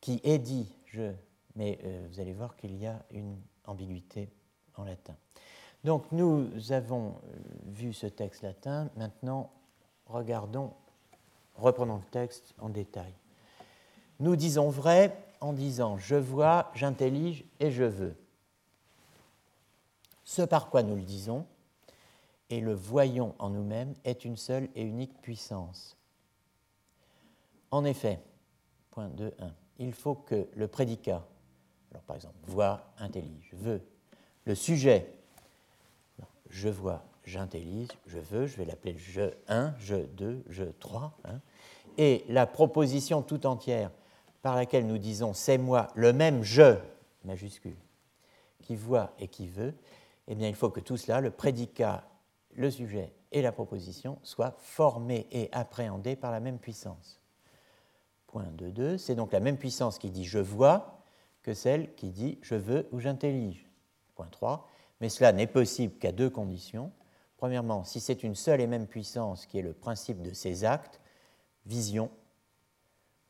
[0.00, 1.12] Qui est dit, je,
[1.54, 4.28] mais euh, vous allez voir qu'il y a une ambiguïté
[4.74, 5.16] en latin.
[5.84, 9.52] Donc nous avons euh, vu ce texte latin, maintenant
[10.06, 10.74] regardons
[11.58, 13.12] Reprenons le texte en détail.
[14.20, 18.16] Nous disons vrai en disant je vois, j'intellige et je veux.
[20.24, 21.46] Ce par quoi nous le disons
[22.50, 25.96] et le voyons en nous-mêmes est une seule et unique puissance.
[27.70, 28.20] En effet,
[28.90, 31.26] point 2.1, il faut que le prédicat,
[31.90, 33.82] alors par exemple, voit, intellige, veut,
[34.44, 35.12] le sujet,
[36.48, 41.40] je vois, j'intellige, je veux, je vais l'appeler je 1, je 2, je 3, hein,
[41.98, 43.90] et la proposition tout entière
[44.42, 46.76] par laquelle nous disons c'est moi, le même je,
[47.24, 47.76] majuscule,
[48.62, 49.74] qui voit et qui veut,
[50.28, 52.04] eh bien il faut que tout cela, le prédicat,
[52.54, 57.20] le sujet et la proposition, soient formés et appréhendés par la même puissance.
[58.28, 61.02] Point 2.2, c'est donc la même puissance qui dit je vois
[61.42, 63.66] que celle qui dit je veux ou j'intellige.
[64.14, 64.68] Point 3,
[65.00, 66.92] mais cela n'est possible qu'à deux conditions
[67.36, 71.00] Premièrement, si c'est une seule et même puissance qui est le principe de ces actes,
[71.66, 72.10] vision,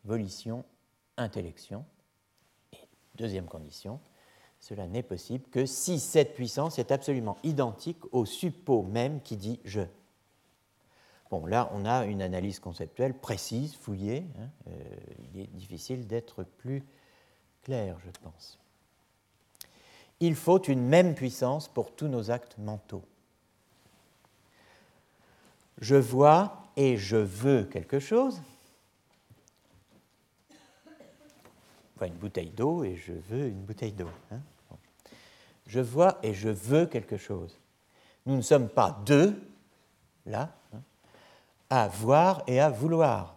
[0.05, 0.65] volition,
[1.17, 1.85] intellection.
[2.73, 2.79] Et
[3.17, 4.01] deuxième condition,
[4.61, 9.61] cela n'est possible que si cette puissance est absolument identique au suppôt même qui dit
[9.65, 9.83] je.
[11.31, 14.27] Bon, là, on a une analyse conceptuelle précise, fouillée.
[14.39, 14.73] Hein, euh,
[15.35, 16.85] il est difficile d'être plus
[17.63, 18.61] clair, je pense.
[20.21, 23.03] Il faut une même puissance pour tous nos actes mentaux.
[25.79, 28.41] Je vois et je veux quelque chose.
[31.97, 34.11] Enfin, une bouteille d'eau et je veux une bouteille d'eau.
[34.31, 34.41] Hein.
[35.67, 37.59] Je vois et je veux quelque chose.
[38.27, 39.41] Nous ne sommes pas deux,
[40.27, 40.83] là, hein,
[41.71, 43.37] à voir et à vouloir.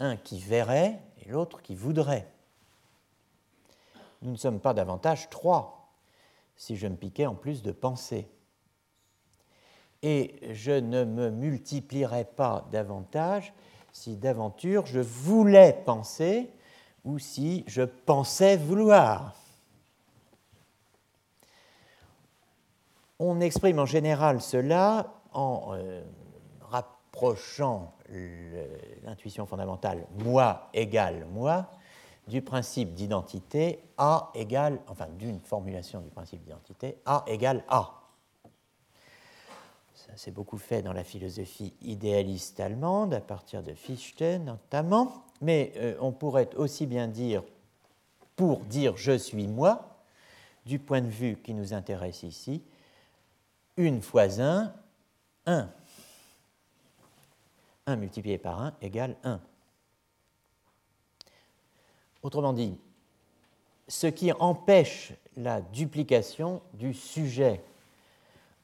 [0.00, 2.30] Un qui verrait et l'autre qui voudrait.
[4.22, 5.90] Nous ne sommes pas davantage trois,
[6.56, 8.28] si je me piquais en plus de penser.
[10.02, 13.52] Et je ne me multiplierais pas davantage
[13.92, 16.50] si d'aventure je voulais penser
[17.04, 19.34] ou si je pensais vouloir.
[23.18, 26.02] On exprime en général cela en euh,
[26.60, 27.94] rapprochant
[29.04, 31.68] l'intuition fondamentale moi égale moi
[32.28, 37.94] du principe d'identité A égale, enfin d'une formulation du principe d'identité A égale A.
[40.08, 45.72] Ça s'est beaucoup fait dans la philosophie idéaliste allemande, à partir de Fichte notamment, mais
[45.76, 47.42] euh, on pourrait aussi bien dire,
[48.34, 50.02] pour dire je suis moi,
[50.64, 52.62] du point de vue qui nous intéresse ici,
[53.76, 54.72] une fois un,
[55.46, 55.70] un.
[57.86, 59.40] 1 multiplié par 1 égale 1.
[62.22, 62.76] Autrement dit,
[63.86, 67.62] ce qui empêche la duplication du sujet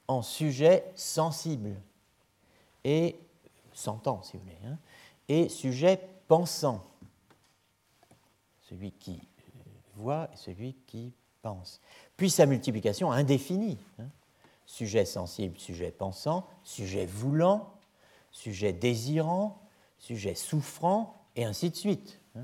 [0.07, 1.75] en sujet sensible
[2.83, 3.17] et
[3.73, 4.77] sentant, si vous voulez, hein,
[5.27, 6.83] et sujet pensant,
[8.69, 9.19] celui qui
[9.95, 11.81] voit et celui qui pense,
[12.17, 14.07] puis sa multiplication indéfinie, hein,
[14.65, 17.73] sujet sensible, sujet pensant, sujet voulant,
[18.31, 19.61] sujet désirant,
[19.97, 22.19] sujet souffrant, et ainsi de suite.
[22.35, 22.43] Hein.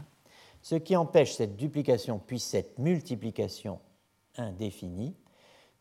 [0.61, 3.79] Ce qui empêche cette duplication puis cette multiplication
[4.37, 5.15] indéfinie,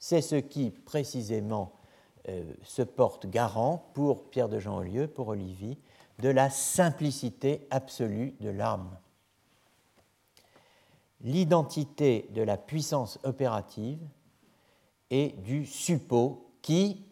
[0.00, 1.72] c'est ce qui précisément
[2.28, 5.78] euh, se porte garant pour Pierre de Jean Olieu, pour Olivier,
[6.18, 8.90] de la simplicité absolue de l'âme.
[11.20, 14.00] L'identité de la puissance opérative
[15.10, 17.04] et du suppôt qui,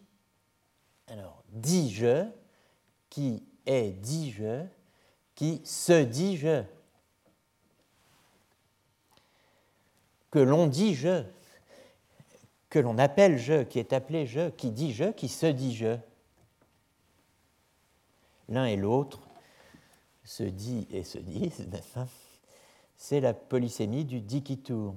[1.07, 2.25] alors, dit je,
[3.09, 4.65] qui est dit je,
[5.35, 6.63] qui se dit je,
[10.31, 11.23] que l'on dit je,
[12.69, 15.97] que l'on appelle je, qui est appelé je, qui dit je, qui se dit je.
[18.47, 19.19] L'un et l'autre
[20.23, 21.67] se dit et se disent,
[22.97, 24.95] c'est la polysémie du dikitour.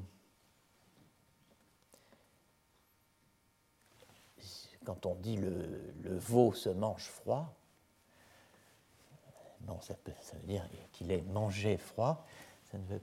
[4.84, 7.54] Quand on dit le, le veau se mange froid,
[9.60, 12.26] bon, ça, peut, ça veut dire qu'il est mangé froid,
[12.64, 13.00] ça ne veut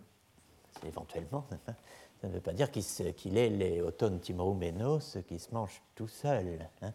[0.86, 1.46] éventuellement,
[2.22, 6.68] ça ne veut pas dire qu'il est les automnes timroumenos qui se mangent tout seul.
[6.82, 6.94] Hein.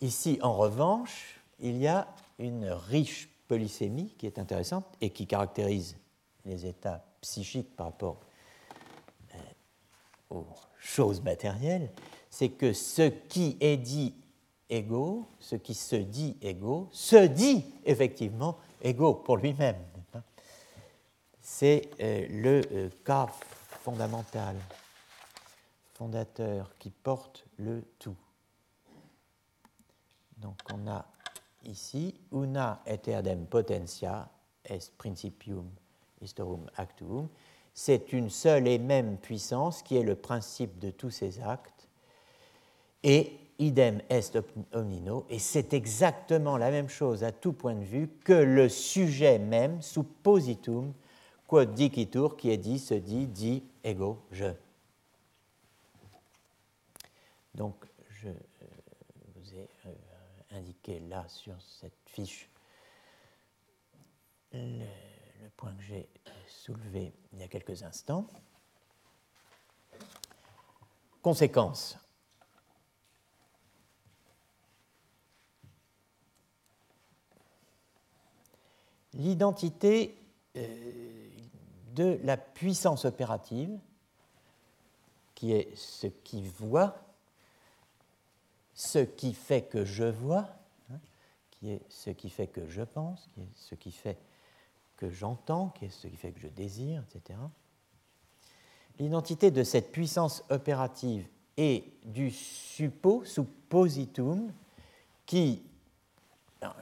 [0.00, 5.96] Ici, en revanche, il y a une riche polysémie qui est intéressante et qui caractérise
[6.44, 8.20] les états psychiques par rapport
[9.34, 9.38] euh,
[10.30, 10.46] aux
[10.78, 11.90] choses matérielles,
[12.30, 14.14] c'est que ce qui est dit
[14.70, 19.76] égaux, ce qui se dit égaux, se dit effectivement égaux pour lui-même.
[21.40, 23.28] C'est euh, le euh, cas
[23.88, 24.54] fondamental,
[25.94, 28.16] fondateur, qui porte le tout.
[30.36, 31.06] Donc on a
[31.64, 34.28] ici una et erdem potentia
[34.62, 35.70] est principium
[36.20, 37.28] historum actuum.
[37.72, 41.88] C'est une seule et même puissance qui est le principe de tous ces actes.
[43.02, 44.36] Et idem est
[44.74, 49.38] omnino, et c'est exactement la même chose à tout point de vue que le sujet
[49.38, 50.92] même, suppositum,
[51.46, 54.46] quod dicitur, qui est dit, se dit, dit, ego, je.
[57.54, 58.34] Donc, je euh,
[59.34, 59.94] vous ai euh,
[60.50, 62.48] indiqué là sur cette fiche
[64.52, 64.86] le,
[65.56, 66.08] point que j'ai
[66.46, 68.26] soulevé il y a quelques instants.
[71.20, 71.98] Conséquence
[79.18, 80.16] l'identité
[80.56, 81.27] euh,
[81.98, 83.76] de la puissance opérative,
[85.34, 86.96] qui est ce qui voit,
[88.74, 90.48] ce qui fait que je vois,
[90.92, 91.00] hein,
[91.50, 94.16] qui est ce qui fait que je pense, qui est ce qui fait
[94.96, 97.36] que j'entends, qui est ce qui fait que je désire, etc.
[99.00, 101.26] L'identité de cette puissance opérative
[101.56, 104.52] et du suppo, suppositum,
[105.26, 105.64] qui,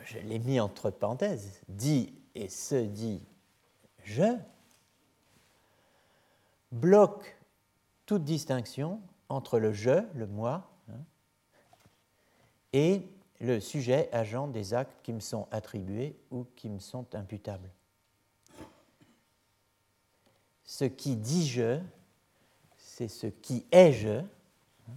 [0.05, 3.23] je l'ai mis entre parenthèses, dit et se dit
[4.05, 4.37] je,
[6.81, 7.37] bloque
[8.07, 11.01] toute distinction entre le je, le moi, hein,
[12.73, 13.03] et
[13.41, 17.71] le sujet agent des actes qui me sont attribués ou qui me sont imputables.
[20.65, 21.81] Ce qui dit je,
[22.77, 24.95] c'est ce qui est je, hein,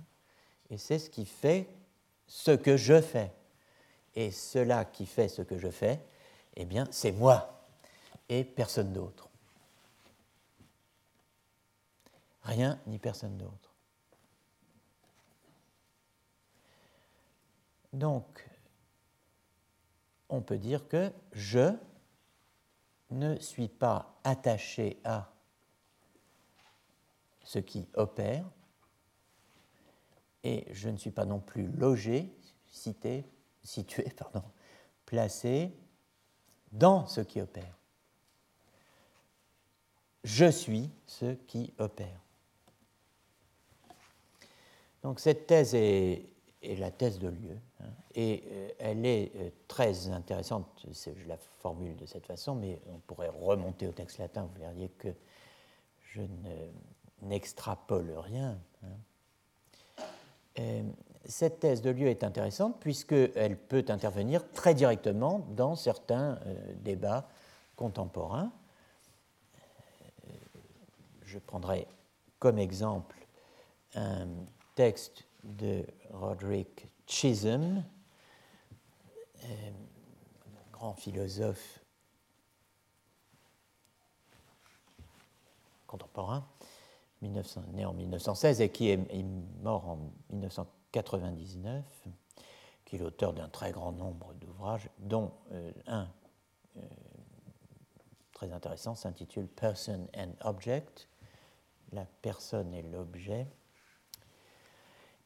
[0.69, 1.67] et c'est ce qui fait
[2.27, 3.31] ce que je fais.
[4.15, 5.99] Et cela qui fait ce que je fais,
[6.55, 7.63] eh bien, c'est moi
[8.27, 9.28] et personne d'autre.
[12.43, 13.73] Rien ni personne d'autre.
[17.93, 18.47] Donc,
[20.29, 21.73] on peut dire que je
[23.09, 25.31] ne suis pas attaché à
[27.43, 28.45] ce qui opère,
[30.43, 32.31] et je ne suis pas non plus logé,
[32.67, 33.25] cité,
[33.63, 34.43] situé, pardon,
[35.05, 35.73] placé
[36.71, 37.75] dans ce qui opère.
[40.23, 42.21] Je suis ce qui opère.
[45.03, 46.25] Donc cette thèse est,
[46.61, 51.95] la thèse de lieu, hein, et euh, elle est euh, très intéressante, je la formule
[51.95, 55.09] de cette façon, mais on pourrait remonter au texte latin, vous verriez que
[56.01, 56.21] je
[57.21, 58.59] n'extrapole rien.
[58.83, 60.03] Hein.
[60.59, 60.83] Euh,
[61.25, 66.39] cette thèse de lieu est intéressante puisqu'elle peut intervenir très directement dans certains
[66.77, 67.29] débats
[67.75, 68.51] contemporains.
[71.23, 71.87] Je prendrai
[72.39, 73.15] comme exemple
[73.93, 74.27] un
[74.75, 77.83] texte de Roderick Chisholm,
[79.43, 79.71] euh,
[80.71, 81.79] grand philosophe
[85.87, 86.47] contemporain,
[87.21, 89.23] né en 1916 et qui est,
[89.61, 91.83] mort en 1999,
[92.85, 96.07] qui est l'auteur d'un très grand nombre d'ouvrages, dont euh, un
[96.77, 96.81] euh,
[98.33, 101.07] très intéressant s'intitule Person and Object,
[101.91, 103.47] la personne et l'objet,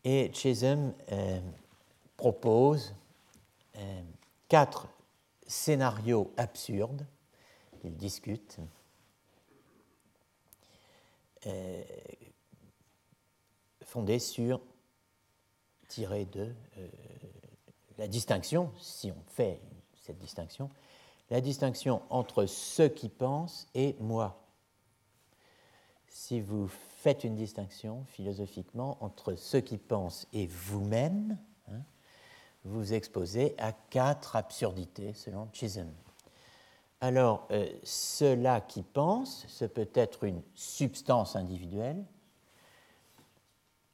[0.04, 1.39] et Chisholm euh,
[2.18, 2.93] propose
[3.78, 4.01] euh,
[4.47, 4.88] quatre
[5.47, 7.06] scénarios absurdes
[7.82, 8.58] qu'il discute,
[11.45, 11.84] euh,
[13.84, 14.62] fondés sur,
[15.88, 16.54] tirés de
[17.97, 19.60] la distinction, si on fait
[20.01, 20.70] cette distinction,
[21.30, 24.41] la distinction entre ce qui pense et moi.
[26.08, 26.70] Si vous
[27.04, 31.38] faites une distinction philosophiquement entre ce qui pense et vous-même,
[31.70, 31.82] hein,
[32.64, 35.91] vous exposez à quatre absurdités selon Chisholm.
[37.01, 42.01] Alors, euh, cela qui pense, ce peut être une substance individuelle,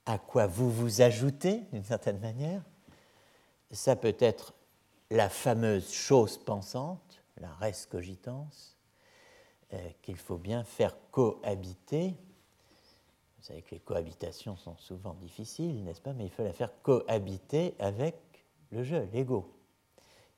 [0.06, 2.62] à quoi vous vous ajoutez d'une certaine manière.
[3.72, 4.54] Ça peut être
[5.10, 8.48] la fameuse chose pensante, la res cogitans,
[9.74, 12.16] euh, qu'il faut bien faire cohabiter
[13.40, 16.72] vous savez que les cohabitations sont souvent difficiles, n'est-ce pas Mais il faut la faire
[16.82, 18.16] cohabiter avec
[18.72, 19.56] le jeu, l'ego.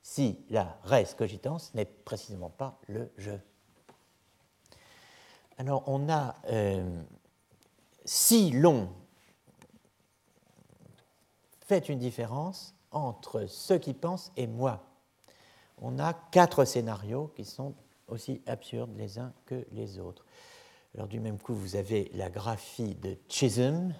[0.02, 3.40] Si la res cogitans n'est précisément pas le jeu.
[5.58, 7.02] Alors on a, euh,
[8.04, 8.88] si l'on
[11.60, 14.84] fait une différence entre ceux qui pensent et moi,
[15.78, 17.74] on a quatre scénarios qui sont
[18.06, 20.24] aussi absurdes les uns que les autres.
[20.94, 23.94] Alors du même coup, vous avez la graphie de Chisholm,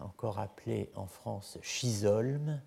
[0.00, 2.62] encore appelée en France Chisolm,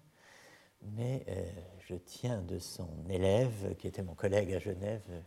[0.96, 1.44] mais euh,
[1.88, 5.24] je tiens de son élève, qui était mon collègue à Genève,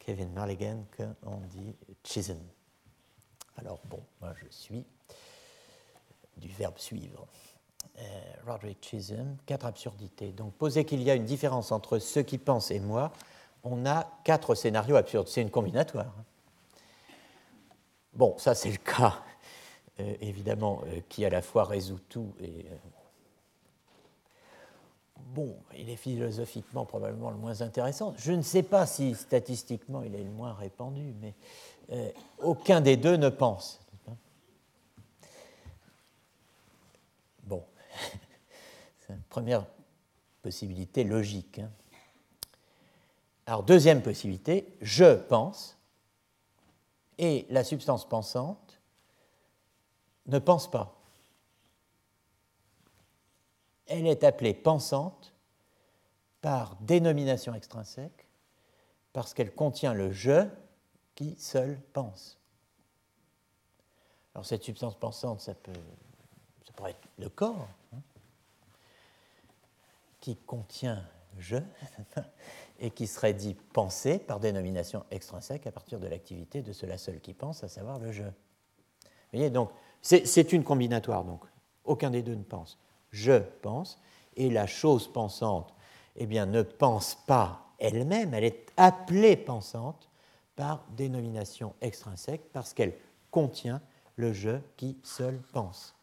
[0.00, 2.42] Kevin Marligan, qu'on dit Chisholm.
[3.56, 4.84] Alors bon, moi je suis
[6.36, 7.28] du verbe suivre.
[7.98, 8.02] Euh,
[8.44, 10.32] Roderick Chisholm, quatre absurdités.
[10.32, 13.12] Donc poser qu'il y a une différence entre ceux qui pensent et moi,
[13.62, 15.28] on a quatre scénarios absurdes.
[15.28, 16.12] C'est une combinatoire.
[16.18, 16.24] Hein.
[18.14, 19.22] Bon, ça c'est le cas,
[19.98, 22.66] euh, évidemment, euh, qui à la fois résout tout et...
[22.70, 22.76] Euh,
[25.18, 28.14] bon, il est philosophiquement probablement le moins intéressant.
[28.16, 31.34] Je ne sais pas si statistiquement il est le moins répandu, mais
[32.38, 33.80] aucun des deux ne pense.
[37.42, 37.64] Bon,
[39.00, 39.66] c'est une première
[40.40, 41.58] possibilité logique.
[41.58, 41.70] Hein.
[43.46, 45.76] Alors, deuxième possibilité, je pense
[47.18, 48.80] et la substance pensante
[50.26, 51.04] ne pense pas.
[53.86, 55.34] elle est appelée pensante
[56.40, 58.26] par dénomination extrinsèque
[59.12, 60.48] parce qu'elle contient le je
[61.14, 62.38] qui seul pense.
[64.34, 65.72] Alors cette substance pensante, ça, peut,
[66.66, 68.00] ça pourrait être le corps, hein,
[70.20, 71.06] qui contient
[71.38, 71.56] je,
[72.80, 77.20] et qui serait dit pensé par dénomination extrinsèque à partir de l'activité de cela seul
[77.20, 78.22] qui pense, à savoir le je.
[78.22, 78.30] Vous
[79.32, 79.70] voyez, donc
[80.02, 81.44] c'est une combinatoire, donc
[81.84, 82.78] aucun des deux ne pense.
[83.10, 84.00] Je pense,
[84.36, 85.74] et la chose pensante,
[86.16, 90.08] eh bien, ne pense pas elle-même, elle est appelée pensante
[90.56, 92.94] par dénomination extrinsèque parce qu'elle
[93.30, 93.80] contient
[94.16, 95.94] le je qui seul pense.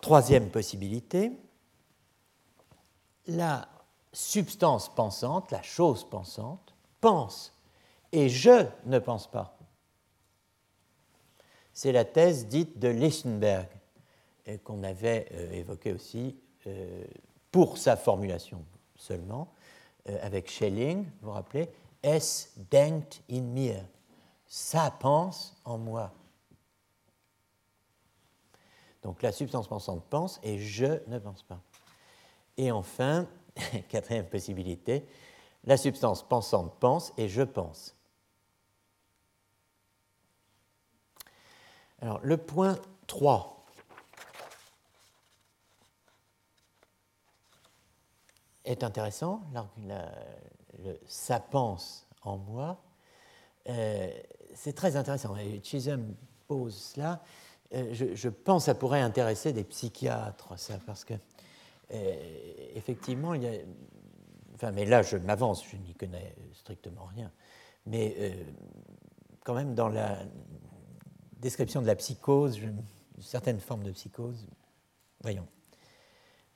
[0.00, 1.32] Troisième possibilité,
[3.26, 3.68] la
[4.12, 7.52] substance pensante, la chose pensante, pense
[8.12, 9.56] et je ne pense pas.
[11.72, 13.68] C'est la thèse dite de Lichtenberg
[14.64, 16.36] qu'on avait euh, évoquée aussi
[16.66, 17.04] euh,
[17.52, 18.64] pour sa formulation
[18.96, 19.52] seulement,
[20.08, 21.68] euh, avec Schelling, vous vous rappelez,
[22.02, 23.84] Es denkt in mir,
[24.46, 26.12] ça pense en moi.
[29.02, 31.60] Donc la substance pensante pense et je ne pense pas.
[32.56, 33.26] Et enfin,
[33.88, 35.06] quatrième possibilité,
[35.64, 37.94] la substance pensante pense et je pense.
[42.00, 43.66] Alors le point 3
[48.64, 49.42] est intéressant,
[51.06, 52.80] ça pense en moi.
[53.68, 54.10] Euh,
[54.54, 55.36] c'est très intéressant.
[55.36, 56.14] Et Chisholm
[56.46, 57.22] pose cela.
[57.74, 61.14] Euh, je, je, pense que ça pourrait intéresser des psychiatres, ça, parce que
[61.92, 63.52] euh, effectivement, il y a.
[64.54, 67.30] Enfin, mais là, je m'avance, je n'y connais strictement rien.
[67.86, 68.44] Mais euh,
[69.44, 70.18] quand même, dans la
[71.40, 72.82] description de la psychose, une
[73.20, 74.46] certaine forme de psychose,
[75.22, 75.46] voyons.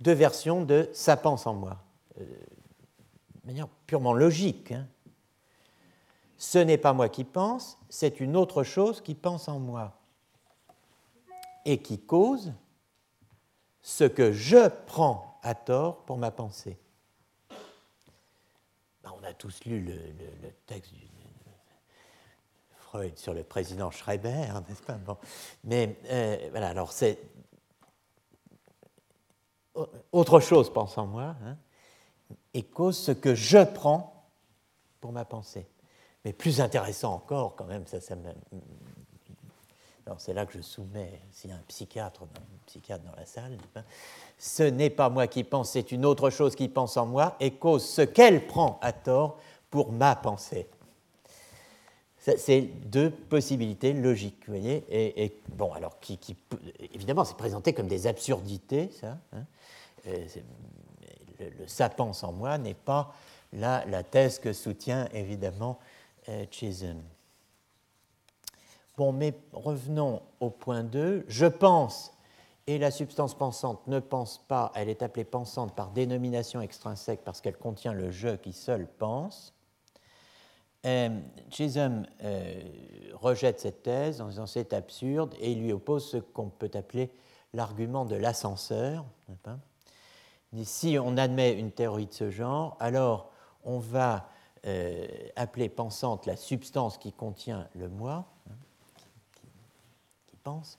[0.01, 1.79] Deux versions de ça pense en moi,
[2.21, 4.73] euh, de manière purement logique.
[4.73, 4.89] Hein.
[6.39, 9.97] Ce n'est pas moi qui pense, c'est une autre chose qui pense en moi
[11.65, 12.53] et qui cause
[13.83, 16.79] ce que je prends à tort pour ma pensée.
[19.03, 20.99] Ben, on a tous lu le, texte de
[22.77, 24.95] Freud sur le président Schreiber, n'est-ce pas?
[24.95, 25.17] Bon.
[25.65, 27.19] Mais euh, voilà, alors c'est
[30.13, 31.57] autre chose, pense en moi, hein,
[32.55, 34.31] et cause ce que je prends
[35.01, 35.67] pour ma pensée.
[36.25, 38.15] Mais plus intéressant encore, quand même, ça, ça
[40.19, 43.57] c'est là que je soumets, s'il y a un psychiatre, un psychiatre dans la salle,
[44.39, 47.53] ce n'est pas moi qui pense, c'est une autre chose qui pense en moi et
[47.53, 49.39] cause ce qu'elle prend à tort
[49.71, 50.67] pour ma pensée.
[52.19, 54.85] C'est deux possibilités logiques, vous voyez.
[54.91, 56.37] Et, bon, alors, qui,
[56.95, 59.19] évidemment, c'est présenté comme des absurdités, ça.
[59.33, 59.45] Hein.
[60.07, 63.13] le, ça pense en moi n'est pas
[63.53, 65.81] la, la, thèse que soutient évidemment
[66.29, 67.03] euh, Chisholm.
[68.97, 71.25] Bon, mais revenons au point 2.
[71.27, 72.13] Je pense,
[72.67, 77.41] et la substance pensante ne pense pas, elle est appelée pensante par dénomination extrinsèque parce
[77.41, 79.55] qu'elle contient le je qui seul pense.
[80.85, 81.21] Euh,
[81.51, 82.61] Chisholm euh,
[83.15, 87.11] rejette cette thèse en disant c'est absurde et il lui oppose ce qu'on peut appeler
[87.55, 89.05] l'argument de l'ascenseur.
[90.65, 93.31] Si on admet une théorie de ce genre, alors
[93.65, 94.29] on va
[94.67, 98.27] euh, appeler pensante la substance qui contient le moi,
[100.43, 100.79] pense,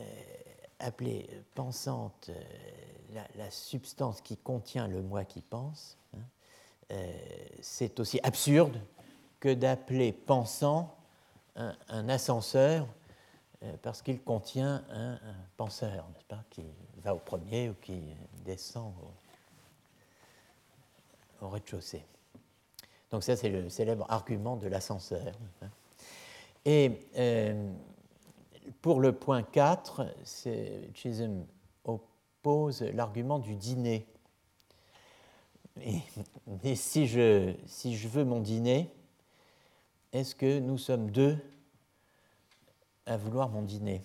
[0.00, 0.04] euh,
[0.78, 6.20] appeler pensante euh, la, substance qui contient le moi qui pense, hein,
[6.92, 7.12] euh,
[7.60, 8.80] c'est aussi absurde
[9.40, 10.96] que d'appeler pensant
[11.56, 12.86] un, ascenseur
[13.82, 15.18] parce qu'il contient un,
[15.56, 16.64] penseur, n'est-ce pas, qui
[17.02, 18.00] va au premier ou qui
[18.44, 18.94] descend
[21.42, 22.04] au, au rez-de-chaussée.
[23.10, 25.34] Donc ça, c'est le célèbre argument de l'ascenseur.
[25.62, 25.70] Hein.
[26.64, 27.72] Et euh,
[28.82, 30.06] pour le point 4,
[30.94, 31.46] Chisholm
[31.84, 34.06] oppose l'argument du dîner.
[36.62, 38.90] Et, si, je, si je veux mon dîner,
[40.12, 41.38] est-ce que nous sommes deux
[43.06, 44.02] à vouloir mon dîner?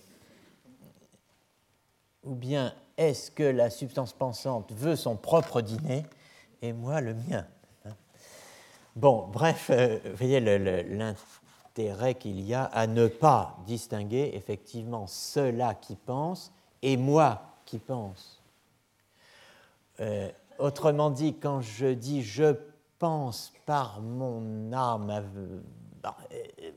[2.23, 6.05] Ou bien est-ce que la substance pensante veut son propre dîner
[6.61, 7.45] et moi le mien?
[8.95, 10.39] Bon, bref, euh, vous voyez,
[11.75, 18.41] qu'il y a à ne pas distinguer effectivement ceux-là qui pensent et moi qui pense.
[19.99, 22.55] Euh, autrement dit, quand je dis je
[22.97, 25.61] pense par mon âme, euh,
[26.01, 26.71] bah, euh,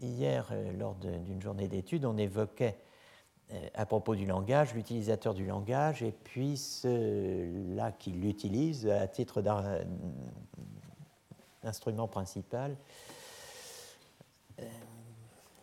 [0.00, 2.78] hier, lors d'une journée d'études, on évoquait
[3.74, 9.42] à propos du langage, l'utilisateur du langage, et puis ceux-là qui l'utilisent à titre
[11.62, 12.76] d'instrument principal,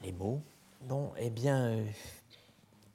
[0.02, 0.42] les mots.
[0.82, 1.84] Bon, eh bien,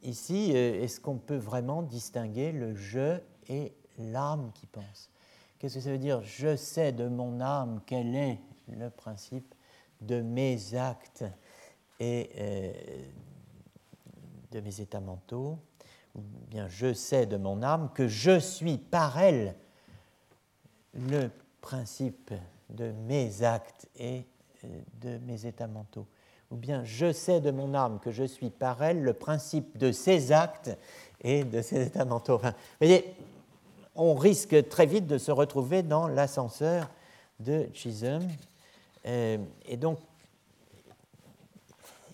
[0.03, 3.19] ici, est-ce qu'on peut vraiment distinguer le je
[3.49, 5.11] et l'âme qui pense
[5.59, 6.23] Qu'est-ce que ça veut dire?
[6.23, 9.55] Je sais de mon âme quel est le principe
[10.01, 11.25] de mes actes
[11.99, 12.73] et euh,
[14.53, 15.59] de mes états mentaux.
[16.15, 16.21] Ou
[16.51, 19.55] bien je sais de mon âme que je suis par elle
[20.95, 21.31] le
[21.61, 22.33] principe
[22.71, 24.25] de mes actes et
[24.65, 26.07] euh, de mes états mentaux.
[26.51, 29.93] Ou bien je sais de mon âme que je suis par elle le principe de
[29.93, 30.77] ses actes
[31.21, 32.39] et de ses états mentaux.
[32.39, 33.15] Vous voyez,
[33.95, 36.89] on risque très vite de se retrouver dans l'ascenseur
[37.41, 38.27] de Chisholm.
[39.07, 39.99] Euh, et donc,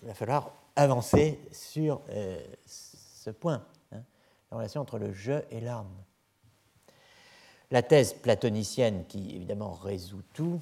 [0.01, 4.01] il va falloir avancer sur euh, ce point, hein,
[4.51, 5.91] la relation entre le je et l'âme.
[7.71, 10.61] La thèse platonicienne, qui évidemment résout tout,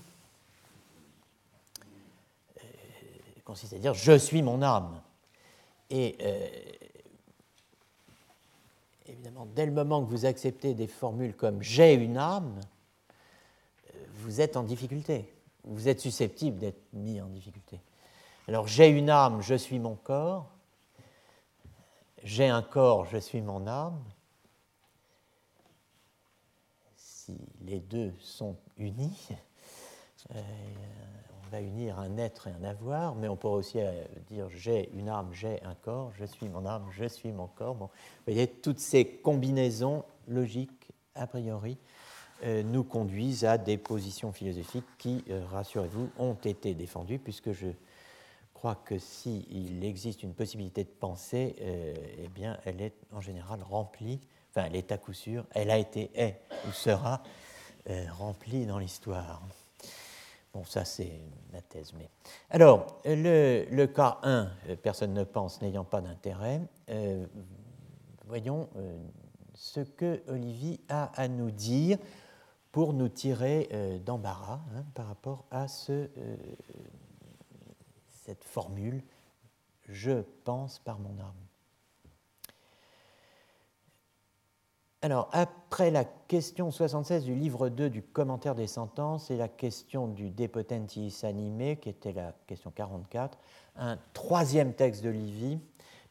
[2.57, 2.61] euh,
[3.43, 5.01] consiste à dire je suis mon âme.
[5.89, 6.17] Et
[9.05, 12.59] évidemment, dès le moment que vous acceptez des formules comme j'ai une âme,
[14.23, 15.31] vous êtes en difficulté.
[15.65, 17.79] Vous êtes susceptible d'être mis en difficulté.
[18.47, 20.49] Alors j'ai une âme, je suis mon corps.
[22.23, 24.01] J'ai un corps, je suis mon âme.
[26.97, 29.29] Si les deux sont unis,
[30.35, 30.41] euh,
[31.45, 34.89] on va unir un être et un avoir, mais on pourrait aussi euh, dire j'ai
[34.93, 37.75] une âme, j'ai un corps, je suis mon âme, je suis mon corps.
[37.75, 41.77] Bon, vous voyez, toutes ces combinaisons logiques, a priori,
[42.43, 47.67] euh, nous conduisent à des positions philosophiques qui, rassurez-vous, ont été défendues, puisque je
[48.63, 54.21] crois que s'il existe une possibilité de penser, eh bien, elle est en général remplie,
[54.49, 57.21] enfin, elle est à coup sûr, elle a été, est ou sera
[58.17, 59.41] remplie dans l'histoire.
[60.53, 61.19] Bon, ça c'est
[61.51, 61.91] ma thèse.
[61.97, 62.07] Mais...
[62.51, 67.25] Alors, le, cas 1, euh, personne ne pense n'ayant pas d'intérêt, euh,
[68.27, 68.97] voyons euh,
[69.55, 71.97] ce que Olivier a à nous dire
[72.71, 76.09] pour nous tirer d'embarras hein, par rapport à ce,
[78.25, 79.03] cette formule
[79.89, 81.33] je pense par mon âme.
[85.01, 90.07] Alors, après la question 76 du livre 2 du commentaire des sentences et la question
[90.07, 93.37] du De Potentis animé, qui était la question 44,
[93.75, 95.59] un troisième texte de Livy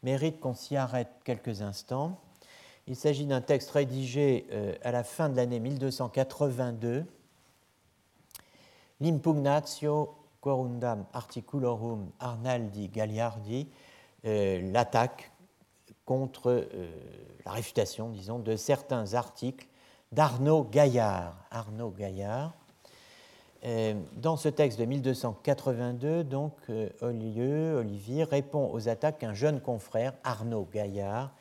[0.02, 2.20] mérite qu'on s'y arrête quelques instants.
[2.86, 7.06] Il s'agit d'un texte rédigé euh, à la fin de l'année 1282,
[9.00, 13.68] L'impugnatio quorundam articulorum Arnaldi Gagliardi,
[14.26, 15.30] euh, l'attaque
[16.04, 16.90] contre euh,
[17.46, 19.68] la réfutation, disons, de certains articles
[20.10, 21.36] d'Arnaud Gaillard.
[21.50, 22.52] Arnaud Gaillard.
[23.64, 26.54] Euh, dans ce texte de 1282, donc,
[27.00, 31.32] Olivier répond aux attaques qu'un jeune confrère, Arnaud Gaillard,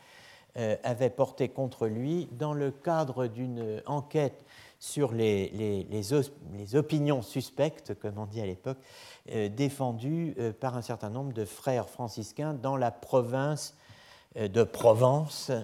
[0.83, 4.43] avait portées contre lui dans le cadre d'une enquête
[4.81, 8.79] sur les, les, opinions suspectes, comme on dit à l'époque,
[9.27, 13.75] défendues par un certain nombre de frères franciscains dans la province
[14.37, 15.61] euh, de Provence, euh,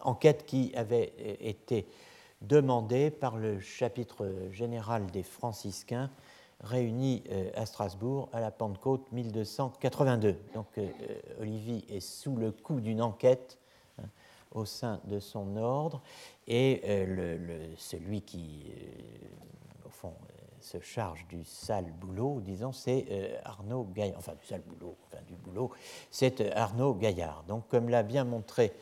[0.00, 1.88] enquête qui avait été
[2.42, 6.10] demandée par le chapitre général des franciscains
[6.60, 10.36] réunis euh, à Strasbourg à la Pentecôte 1282.
[10.54, 10.66] Donc
[11.40, 13.58] Olivier est sous le coup d'une enquête
[14.50, 16.02] au sein de son ordre
[16.46, 16.82] et
[17.76, 18.72] celui qui,
[19.84, 20.14] au fond,
[20.66, 25.22] se charge du sale boulot, disons, c'est euh, Arnaud Gaillard, enfin du sale boulot, enfin
[25.26, 25.70] du boulot,
[26.10, 27.44] c'est euh, Arnaud Gaillard.
[27.46, 28.72] Donc, comme l'a bien montré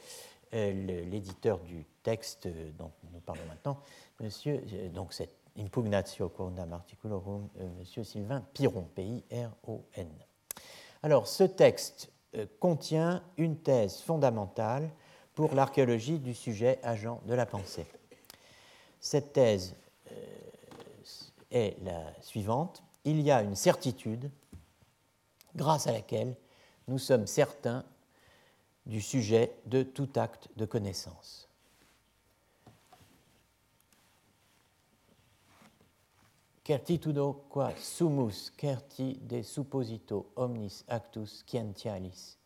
[0.55, 0.73] euh,
[1.05, 2.49] l'éditeur du texte
[2.79, 3.79] dont nous parlons maintenant,
[4.21, 4.63] monsieur,
[4.95, 7.49] donc c'est Impugnatio quondam articulorum,
[7.79, 10.09] monsieur Sylvain Piron, P-I-R-O-N.
[11.03, 12.11] Alors, ce texte
[12.59, 14.91] contient une thèse fondamentale
[15.35, 17.87] pour l'archéologie du sujet agent de la pensée.
[19.01, 19.75] Cette thèse
[21.51, 22.83] est la suivante.
[23.05, 24.31] Il y a une certitude
[25.55, 26.37] grâce à laquelle
[26.89, 27.85] nous sommes certains
[28.87, 31.49] du sujet de tout acte de connaissance.
[36.67, 42.39] Certitudo qua sumus certi de supposito omnis actus scientialis.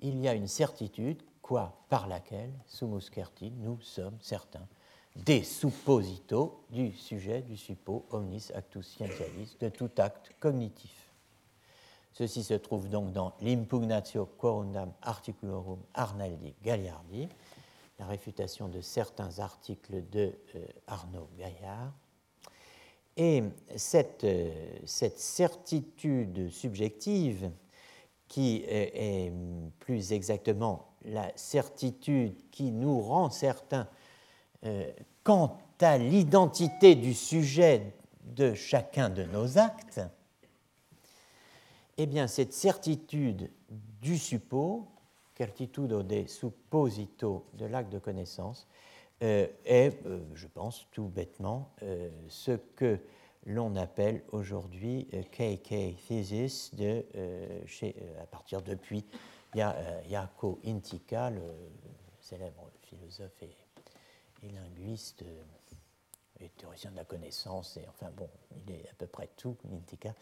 [0.00, 1.22] Il y a une certitude,
[1.88, 4.66] par laquelle, sumus certi, nous sommes certains
[5.16, 11.12] des supposito du sujet du suppo omnis actus scientialis, de tout acte cognitif.
[12.12, 17.28] Ceci se trouve donc dans l'impugnatio quorundam articulorum Arnaldi Gagliardi,
[17.98, 21.92] la réfutation de certains articles de euh, Arnaud Gaillard.
[23.16, 23.42] Et
[23.76, 27.50] cette, euh, cette certitude subjective,
[28.28, 29.32] qui est
[29.80, 33.88] plus exactement la certitude qui nous rend certains
[34.64, 34.90] euh,
[35.24, 40.00] quant à l'identité du sujet de chacun de nos actes,
[41.96, 43.50] eh bien, cette certitude
[44.02, 44.86] du suppo,
[45.36, 48.66] certitudo de supposito de l'acte de connaissance,
[49.22, 51.70] euh, est, euh, je pense tout bêtement,
[52.28, 52.98] ce que
[53.46, 57.04] l'on appelle aujourd'hui KK thesis de,
[57.66, 59.06] chez, à partir depuis
[59.54, 61.42] Jaakko Intika, le
[62.20, 63.56] célèbre philosophe et,
[64.42, 65.24] linguiste
[66.38, 68.28] et théoricien de la connaissance, et enfin bon,
[68.66, 70.14] il est à peu près tout, Intika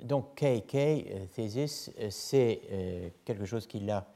[0.00, 4.06] donc KK euh, thesis, euh, c'est euh, quelque chose qu'il a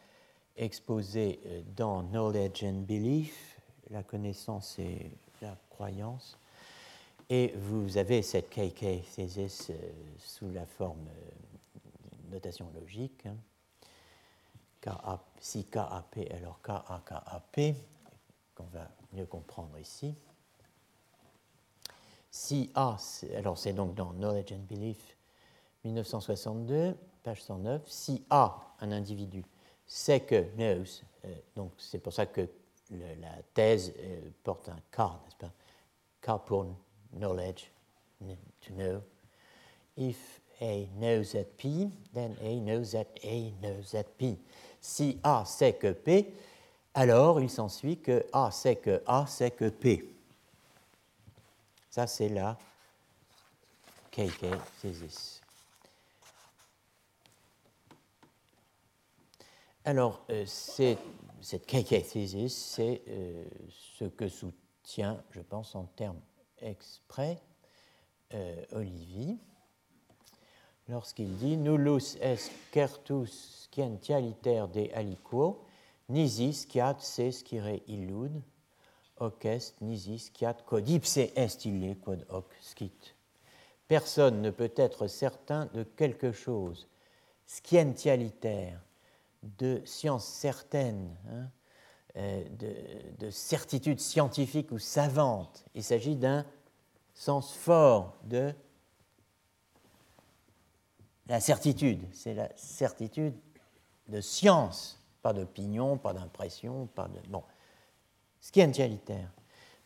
[0.57, 1.41] exposé
[1.75, 3.59] dans Knowledge and Belief,
[3.89, 5.11] la connaissance et
[5.41, 6.39] la croyance.
[7.31, 9.73] Et vous avez cette KK thesis
[10.19, 11.09] sous la forme
[12.33, 13.27] notation logique.
[13.27, 13.37] Hein.
[15.41, 17.77] si KAP, alors KAKAP,
[18.55, 20.15] qu'on va mieux comprendre ici.
[22.31, 22.97] Si A,
[23.37, 25.17] alors c'est donc dans Knowledge and Belief
[25.85, 29.45] 1962, page 109, si A, un individu,
[29.87, 32.49] sait que knows, euh, donc c'est pour ça que
[32.91, 35.53] la thèse euh, porte un K, n'est-ce pas?
[36.21, 36.67] K pour
[37.13, 37.71] knowledge,
[38.61, 39.03] to know.
[39.97, 44.39] If A knows that P, then A knows that A knows that P.
[44.81, 46.33] Si A sait que P,
[46.95, 50.09] alors il s'ensuit que A sait que A sait que P.
[51.91, 52.57] Ça, c'est la
[54.11, 54.47] KK
[54.81, 55.43] thesis.
[59.85, 63.45] Alors, euh, cette KK thesis, c'est euh,
[63.99, 66.21] ce que soutient, je pense, en termes
[66.61, 67.43] exprès,
[68.33, 69.37] euh, Olivier,
[70.89, 75.65] lorsqu'il dit Nullus est certus scientialiter de aliquo,
[76.09, 78.43] nisi sciat se scire illud,
[79.19, 83.15] hoc est nisi sciat quod ipse est ille quod hoc scit.
[83.89, 86.89] Personne ne peut être certain de quelque chose
[87.47, 88.81] scientialitaire,
[89.43, 91.49] de science certaine, hein,
[92.17, 95.65] euh, de, de, certitude scientifique ou savante.
[95.75, 96.45] Il s'agit d'un
[97.15, 98.55] sens fort de
[101.27, 102.03] la certitude.
[102.13, 103.35] C'est la certitude
[104.09, 107.21] de science, pas d'opinion, pas d'impression, pas de.
[107.29, 107.43] Bon
[108.43, 109.31] scientialitaire.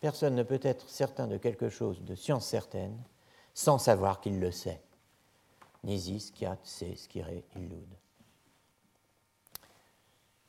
[0.00, 2.98] Personne ne peut être certain de quelque chose de science certaine
[3.54, 4.82] sans savoir qu'il le sait.
[5.84, 7.86] Nisi, sciat, se, scire, illud.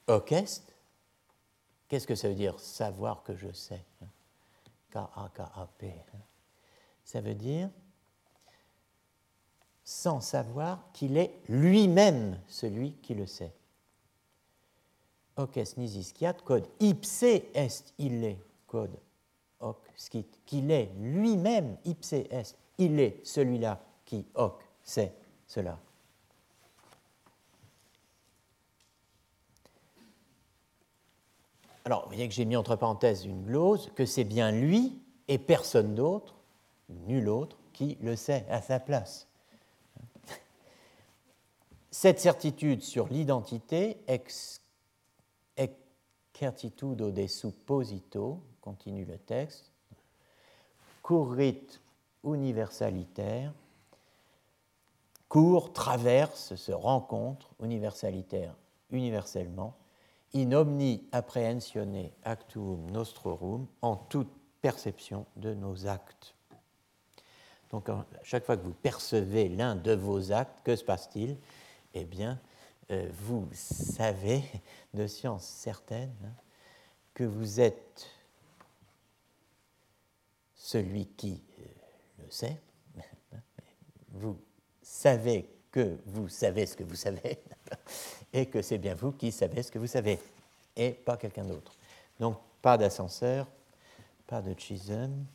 [0.08, 0.34] Hoc
[1.88, 3.84] Qu'est-ce que ça veut dire savoir que je sais
[4.92, 5.94] K-A-K-A-P.
[7.04, 7.70] Ça veut dire
[9.90, 13.54] sans savoir qu'il est lui-même celui qui le sait
[15.38, 19.00] hoc est nisi sciat, code ipse est ille, code
[19.62, 25.14] hoc scit, qu'il est lui-même ipse est, il est celui-là qui hoc c'est
[25.48, 25.80] cela.
[31.86, 35.38] Alors, vous voyez que j'ai mis entre parenthèses une glose, que c'est bien lui et
[35.38, 36.36] personne d'autre,
[36.90, 39.27] nul autre, qui le sait à sa place.
[42.00, 44.62] Cette certitude sur l'identité ex
[46.32, 49.72] certitudo de supposito, continue le texte,
[51.04, 51.80] currit
[52.24, 53.52] universalitaire,
[55.28, 58.54] court, traverse, se rencontre, universalitaire,
[58.92, 59.76] universellement,
[60.36, 64.30] in omni apprehensione actuum nostrorum, en toute
[64.62, 66.36] perception de nos actes.
[67.72, 71.38] Donc, à chaque fois que vous percevez l'un de vos actes, que se passe-t-il?
[71.94, 72.40] Eh bien,
[72.92, 74.44] euh, vous savez
[74.94, 76.34] de science certaine
[77.14, 78.08] que vous êtes
[80.56, 82.60] celui qui euh, le sait.
[84.10, 84.40] Vous
[84.82, 87.40] savez que vous savez ce que vous savez
[88.34, 90.20] et que c'est bien vous qui savez ce que vous savez
[90.76, 91.74] et pas quelqu'un d'autre.
[92.20, 93.48] Donc pas d'ascenseur,
[94.26, 95.26] pas de schism.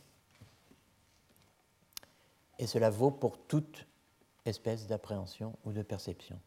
[2.58, 3.86] Et cela vaut pour toute
[4.44, 6.38] espèce d'appréhension ou de perception.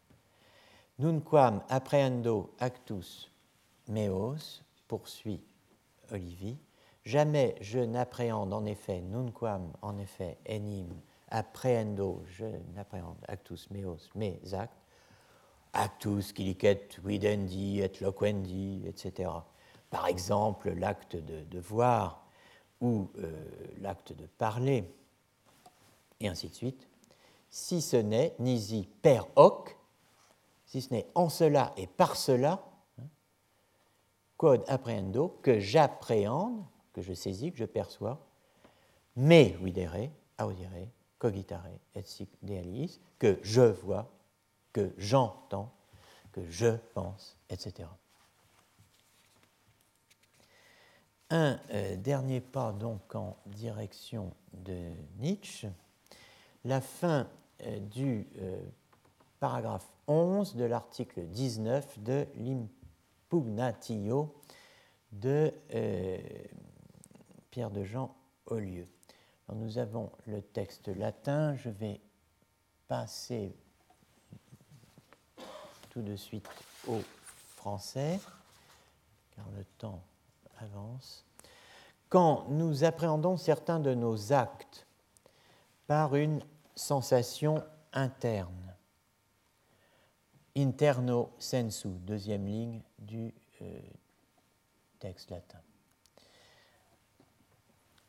[0.98, 3.30] Nunquam apprehendo actus
[3.88, 5.42] meos, poursuit
[6.10, 6.56] Olivier,
[7.04, 10.88] jamais je n'appréhende en effet, nunquam en effet enim
[11.28, 14.76] apprehendo, je n'appréhende actus meos, mes actes,
[15.72, 19.30] actus quilicet videndi et loquendi, etc.
[19.90, 22.26] Par exemple, l'acte de, voir
[22.80, 23.32] ou euh,
[23.80, 24.84] l'acte de parler,
[26.20, 26.88] et ainsi de suite,
[27.56, 29.78] si ce n'est nisi per hoc,
[30.66, 32.62] si ce n'est en cela et par cela,
[33.00, 33.06] hein,
[34.36, 38.20] quod apprehendo, que j'appréhende, que je saisis, que je perçois,
[39.16, 40.68] mais videre, audire,
[41.18, 44.12] cogitare et sic dealis, que je vois,
[44.74, 45.72] que j'entends,
[46.32, 47.88] que je pense, etc.
[51.30, 55.68] Un euh, dernier pas donc en direction de Nietzsche,
[56.62, 57.26] la fin
[57.90, 58.60] du euh,
[59.40, 64.34] paragraphe 11 de l'article 19 de l'impugnatio
[65.12, 65.52] de
[67.50, 68.14] Pierre de Jean
[68.46, 68.86] Aulieu.
[69.54, 72.00] nous avons le texte latin, je vais
[72.88, 73.56] passer
[75.90, 76.48] tout de suite
[76.86, 77.00] au
[77.56, 78.20] français,
[79.34, 80.02] car le temps
[80.58, 81.24] avance.
[82.08, 84.86] Quand nous appréhendons certains de nos actes
[85.86, 86.40] par une
[86.76, 88.76] sensation interne,
[90.54, 93.80] interno sensu, deuxième ligne du euh,
[95.00, 95.58] texte latin,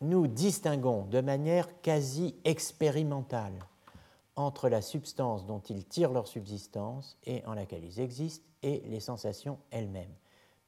[0.01, 3.57] nous distinguons de manière quasi expérimentale
[4.35, 8.99] entre la substance dont ils tirent leur subsistance et en laquelle ils existent et les
[8.99, 10.13] sensations elles-mêmes.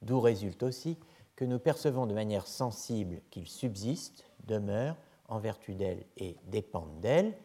[0.02, 0.98] D'où résulte aussi
[1.36, 4.96] que nous percevons de manière sensible qu'ils subsistent, demeurent
[5.28, 7.36] en vertu d'elles et dépendent d'elles,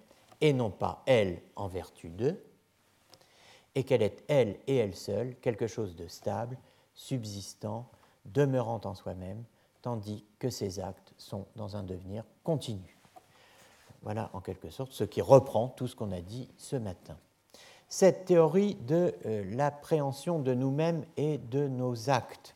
[0.42, 2.44] et non pas elles en vertu d'eux,
[3.76, 6.58] et qu'elle est elle et elle seule quelque chose de stable,
[6.94, 7.90] subsistant,
[8.26, 9.44] demeurant en soi-même,
[9.82, 12.98] tandis que ces actes sont dans un devenir continu.
[14.02, 17.18] Voilà en quelque sorte ce qui reprend tout ce qu'on a dit ce matin.
[17.88, 22.56] Cette théorie de euh, l'appréhension de nous-mêmes et de nos actes,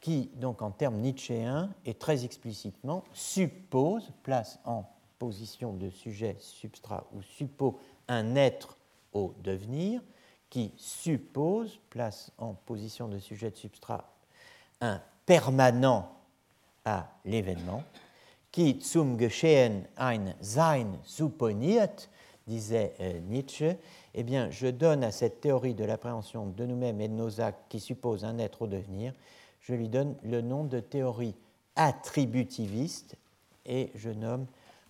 [0.00, 4.84] qui, donc en termes nietzschéens, et très explicitement, suppose, place en
[5.18, 8.76] position de sujet, substrat ou suppos un être
[9.12, 10.02] au devenir,
[10.50, 14.04] qui suppose, place en position de sujet, de substrat,
[14.80, 16.12] un permanent
[16.84, 17.82] à l'événement,
[18.52, 22.08] qui zum Geschehen ein Sein supponiert,
[22.46, 23.76] disait euh, Nietzsche,
[24.14, 27.60] eh bien, je donne à cette théorie de l'appréhension de nous-mêmes et de nos actes
[27.68, 29.12] qui suppose un être au devenir,
[29.60, 31.34] je lui donne le nom de théorie
[31.74, 33.16] attributiviste
[33.66, 34.46] et je nomme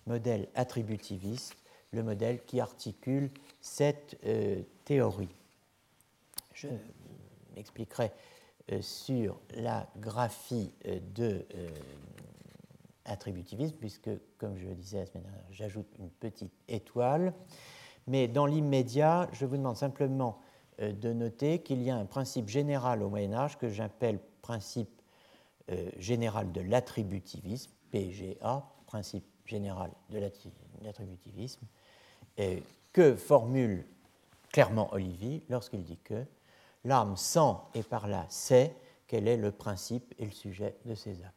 [0.07, 1.55] modèle attributiviste
[1.91, 3.29] le modèle qui articule
[3.61, 5.33] cette euh, théorie.
[6.53, 6.67] Je
[7.55, 8.11] m'expliquerai
[8.71, 10.73] euh, sur la graphie
[11.15, 11.45] de
[13.07, 17.33] attributivisme, puisque, comme je le disais la semaine dernière, j'ajoute une petite étoile.
[18.07, 20.39] Mais dans l'immédiat, je vous demande simplement
[20.81, 25.01] euh, de noter qu'il y a un principe général au Moyen Âge que j'appelle principe
[25.71, 30.19] euh, général de l'attributivisme, PGA, principe général de
[30.81, 31.65] l'attributivisme,
[32.93, 33.85] que formule
[34.51, 36.25] clairement Olivier lorsqu'il dit que
[36.83, 38.75] l'âme sent et par là sait
[39.07, 41.33] quel est le principe et le sujet de ses actes.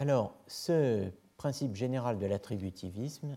[0.00, 3.36] Alors, ce principe général de l'attributivisme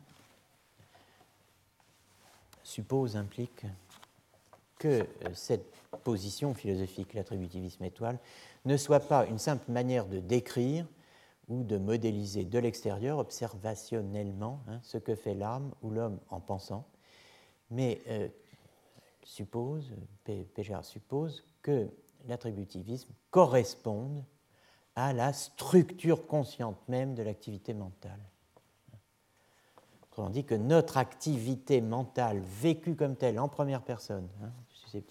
[2.64, 3.66] suppose, implique
[4.78, 8.20] que cette position philosophique, l'attributivisme étoile,
[8.66, 10.86] ne soit pas une simple manière de décrire
[11.48, 16.86] ou de modéliser de l'extérieur, observationnellement, hein, ce que fait l'âme ou l'homme en pensant,
[17.70, 18.30] mais euh,
[19.24, 21.90] suppose, Péjar suppose que
[22.28, 24.24] l'attributivisme corresponde
[24.96, 28.20] à la structure consciente même de l'activité mentale.
[30.04, 34.52] Autrement dit que notre activité mentale vécue comme telle en première personne, hein,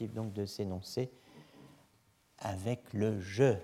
[0.09, 1.11] donc de s'énoncer
[2.39, 3.55] avec le je,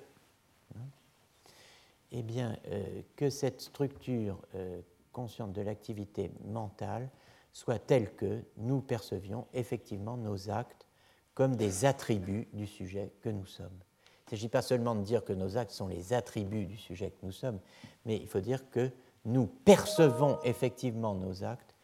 [2.13, 4.81] eh bien, euh, que cette structure euh,
[5.13, 7.09] consciente de l'activité mentale
[7.53, 10.87] soit telle que nous percevions effectivement nos actes
[11.35, 13.79] comme des attributs du sujet que nous sommes.
[14.27, 17.11] Il ne s'agit pas seulement de dire que nos actes sont les attributs du sujet
[17.11, 17.61] que nous sommes,
[18.05, 18.91] mais il faut dire que
[19.25, 21.75] nous percevons effectivement nos actes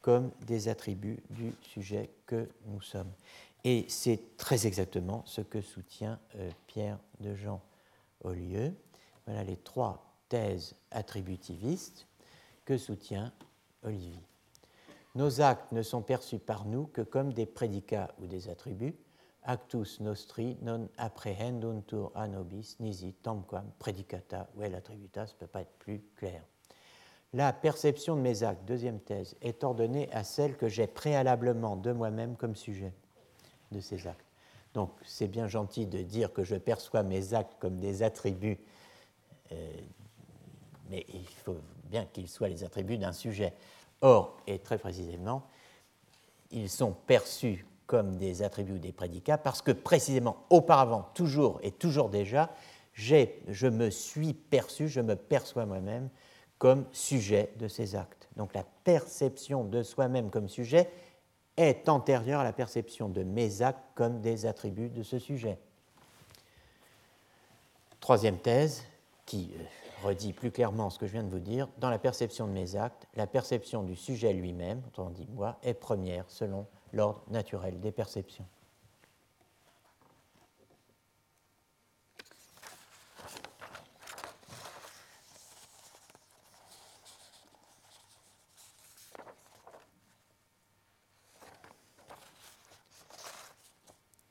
[0.00, 3.10] comme des attributs du sujet que nous sommes.
[3.64, 7.60] Et c'est très exactement ce que soutient euh, Pierre de Jean
[8.22, 8.74] Aulieu.
[9.26, 12.06] Voilà les trois thèses attributivistes
[12.64, 13.32] que soutient
[13.82, 14.22] Olivier.
[15.14, 18.94] Nos actes ne sont perçus par nous que comme des prédicats ou des attributs,
[19.42, 25.62] actus nostri non apprehenduntur a nobis nisi tamquam predicata vel attributa, ça ne peut pas
[25.62, 26.44] être plus clair.
[27.32, 31.92] La perception de mes actes, deuxième thèse, est ordonnée à celle que j'ai préalablement de
[31.92, 32.94] moi-même comme sujet
[33.72, 34.24] de ces actes.
[34.74, 38.58] Donc c'est bien gentil de dire que je perçois mes actes comme des attributs,
[39.52, 39.70] euh,
[40.90, 43.54] mais il faut bien qu'ils soient les attributs d'un sujet.
[44.00, 45.42] Or, et très précisément,
[46.50, 51.72] ils sont perçus comme des attributs ou des prédicats parce que précisément, auparavant, toujours et
[51.72, 52.50] toujours déjà,
[52.94, 56.10] je me suis perçu, je me perçois moi-même
[56.58, 58.28] comme sujet de ces actes.
[58.36, 60.90] Donc la perception de soi-même comme sujet
[61.58, 65.58] est antérieure à la perception de mes actes comme des attributs de ce sujet.
[68.00, 68.84] Troisième thèse,
[69.26, 72.46] qui euh, redit plus clairement ce que je viens de vous dire, dans la perception
[72.46, 77.22] de mes actes, la perception du sujet lui-même, autrement dit moi, est première selon l'ordre
[77.28, 78.46] naturel des perceptions.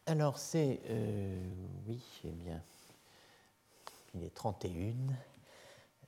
[0.09, 1.37] Alors c'est, euh,
[1.85, 2.61] oui, eh bien,
[4.15, 4.93] il est 31.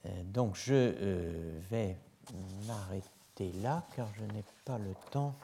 [0.06, 1.98] Euh, donc je euh, vais
[2.66, 5.36] m'arrêter là car je n'ai pas le temps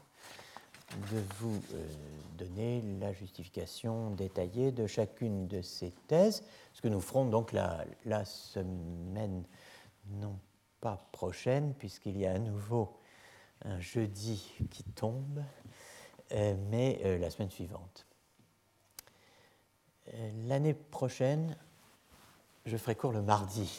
[1.12, 1.62] de vous
[2.38, 6.44] donner la justification détaillée de chacune de ces thèses,
[6.74, 9.44] ce que nous ferons donc la, la semaine
[10.12, 10.40] non
[10.80, 12.98] pas prochaine, puisqu'il y a à nouveau
[13.66, 15.44] un jeudi qui tombe,
[16.32, 18.05] mais la semaine suivante.
[20.14, 21.56] Euh, l'année prochaine,
[22.66, 23.70] je ferai court le mardi.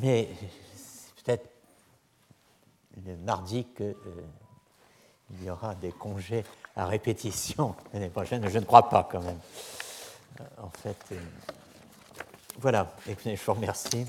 [0.00, 0.28] Mais
[0.74, 1.48] c'est peut-être
[3.06, 3.94] le mardi qu'il euh,
[5.42, 6.44] y aura des congés
[6.74, 8.48] à répétition l'année prochaine.
[8.48, 9.38] Je ne crois pas quand même.
[10.40, 10.96] Euh, en fait,
[12.58, 12.96] voilà.
[13.06, 14.06] Et je vous remercie.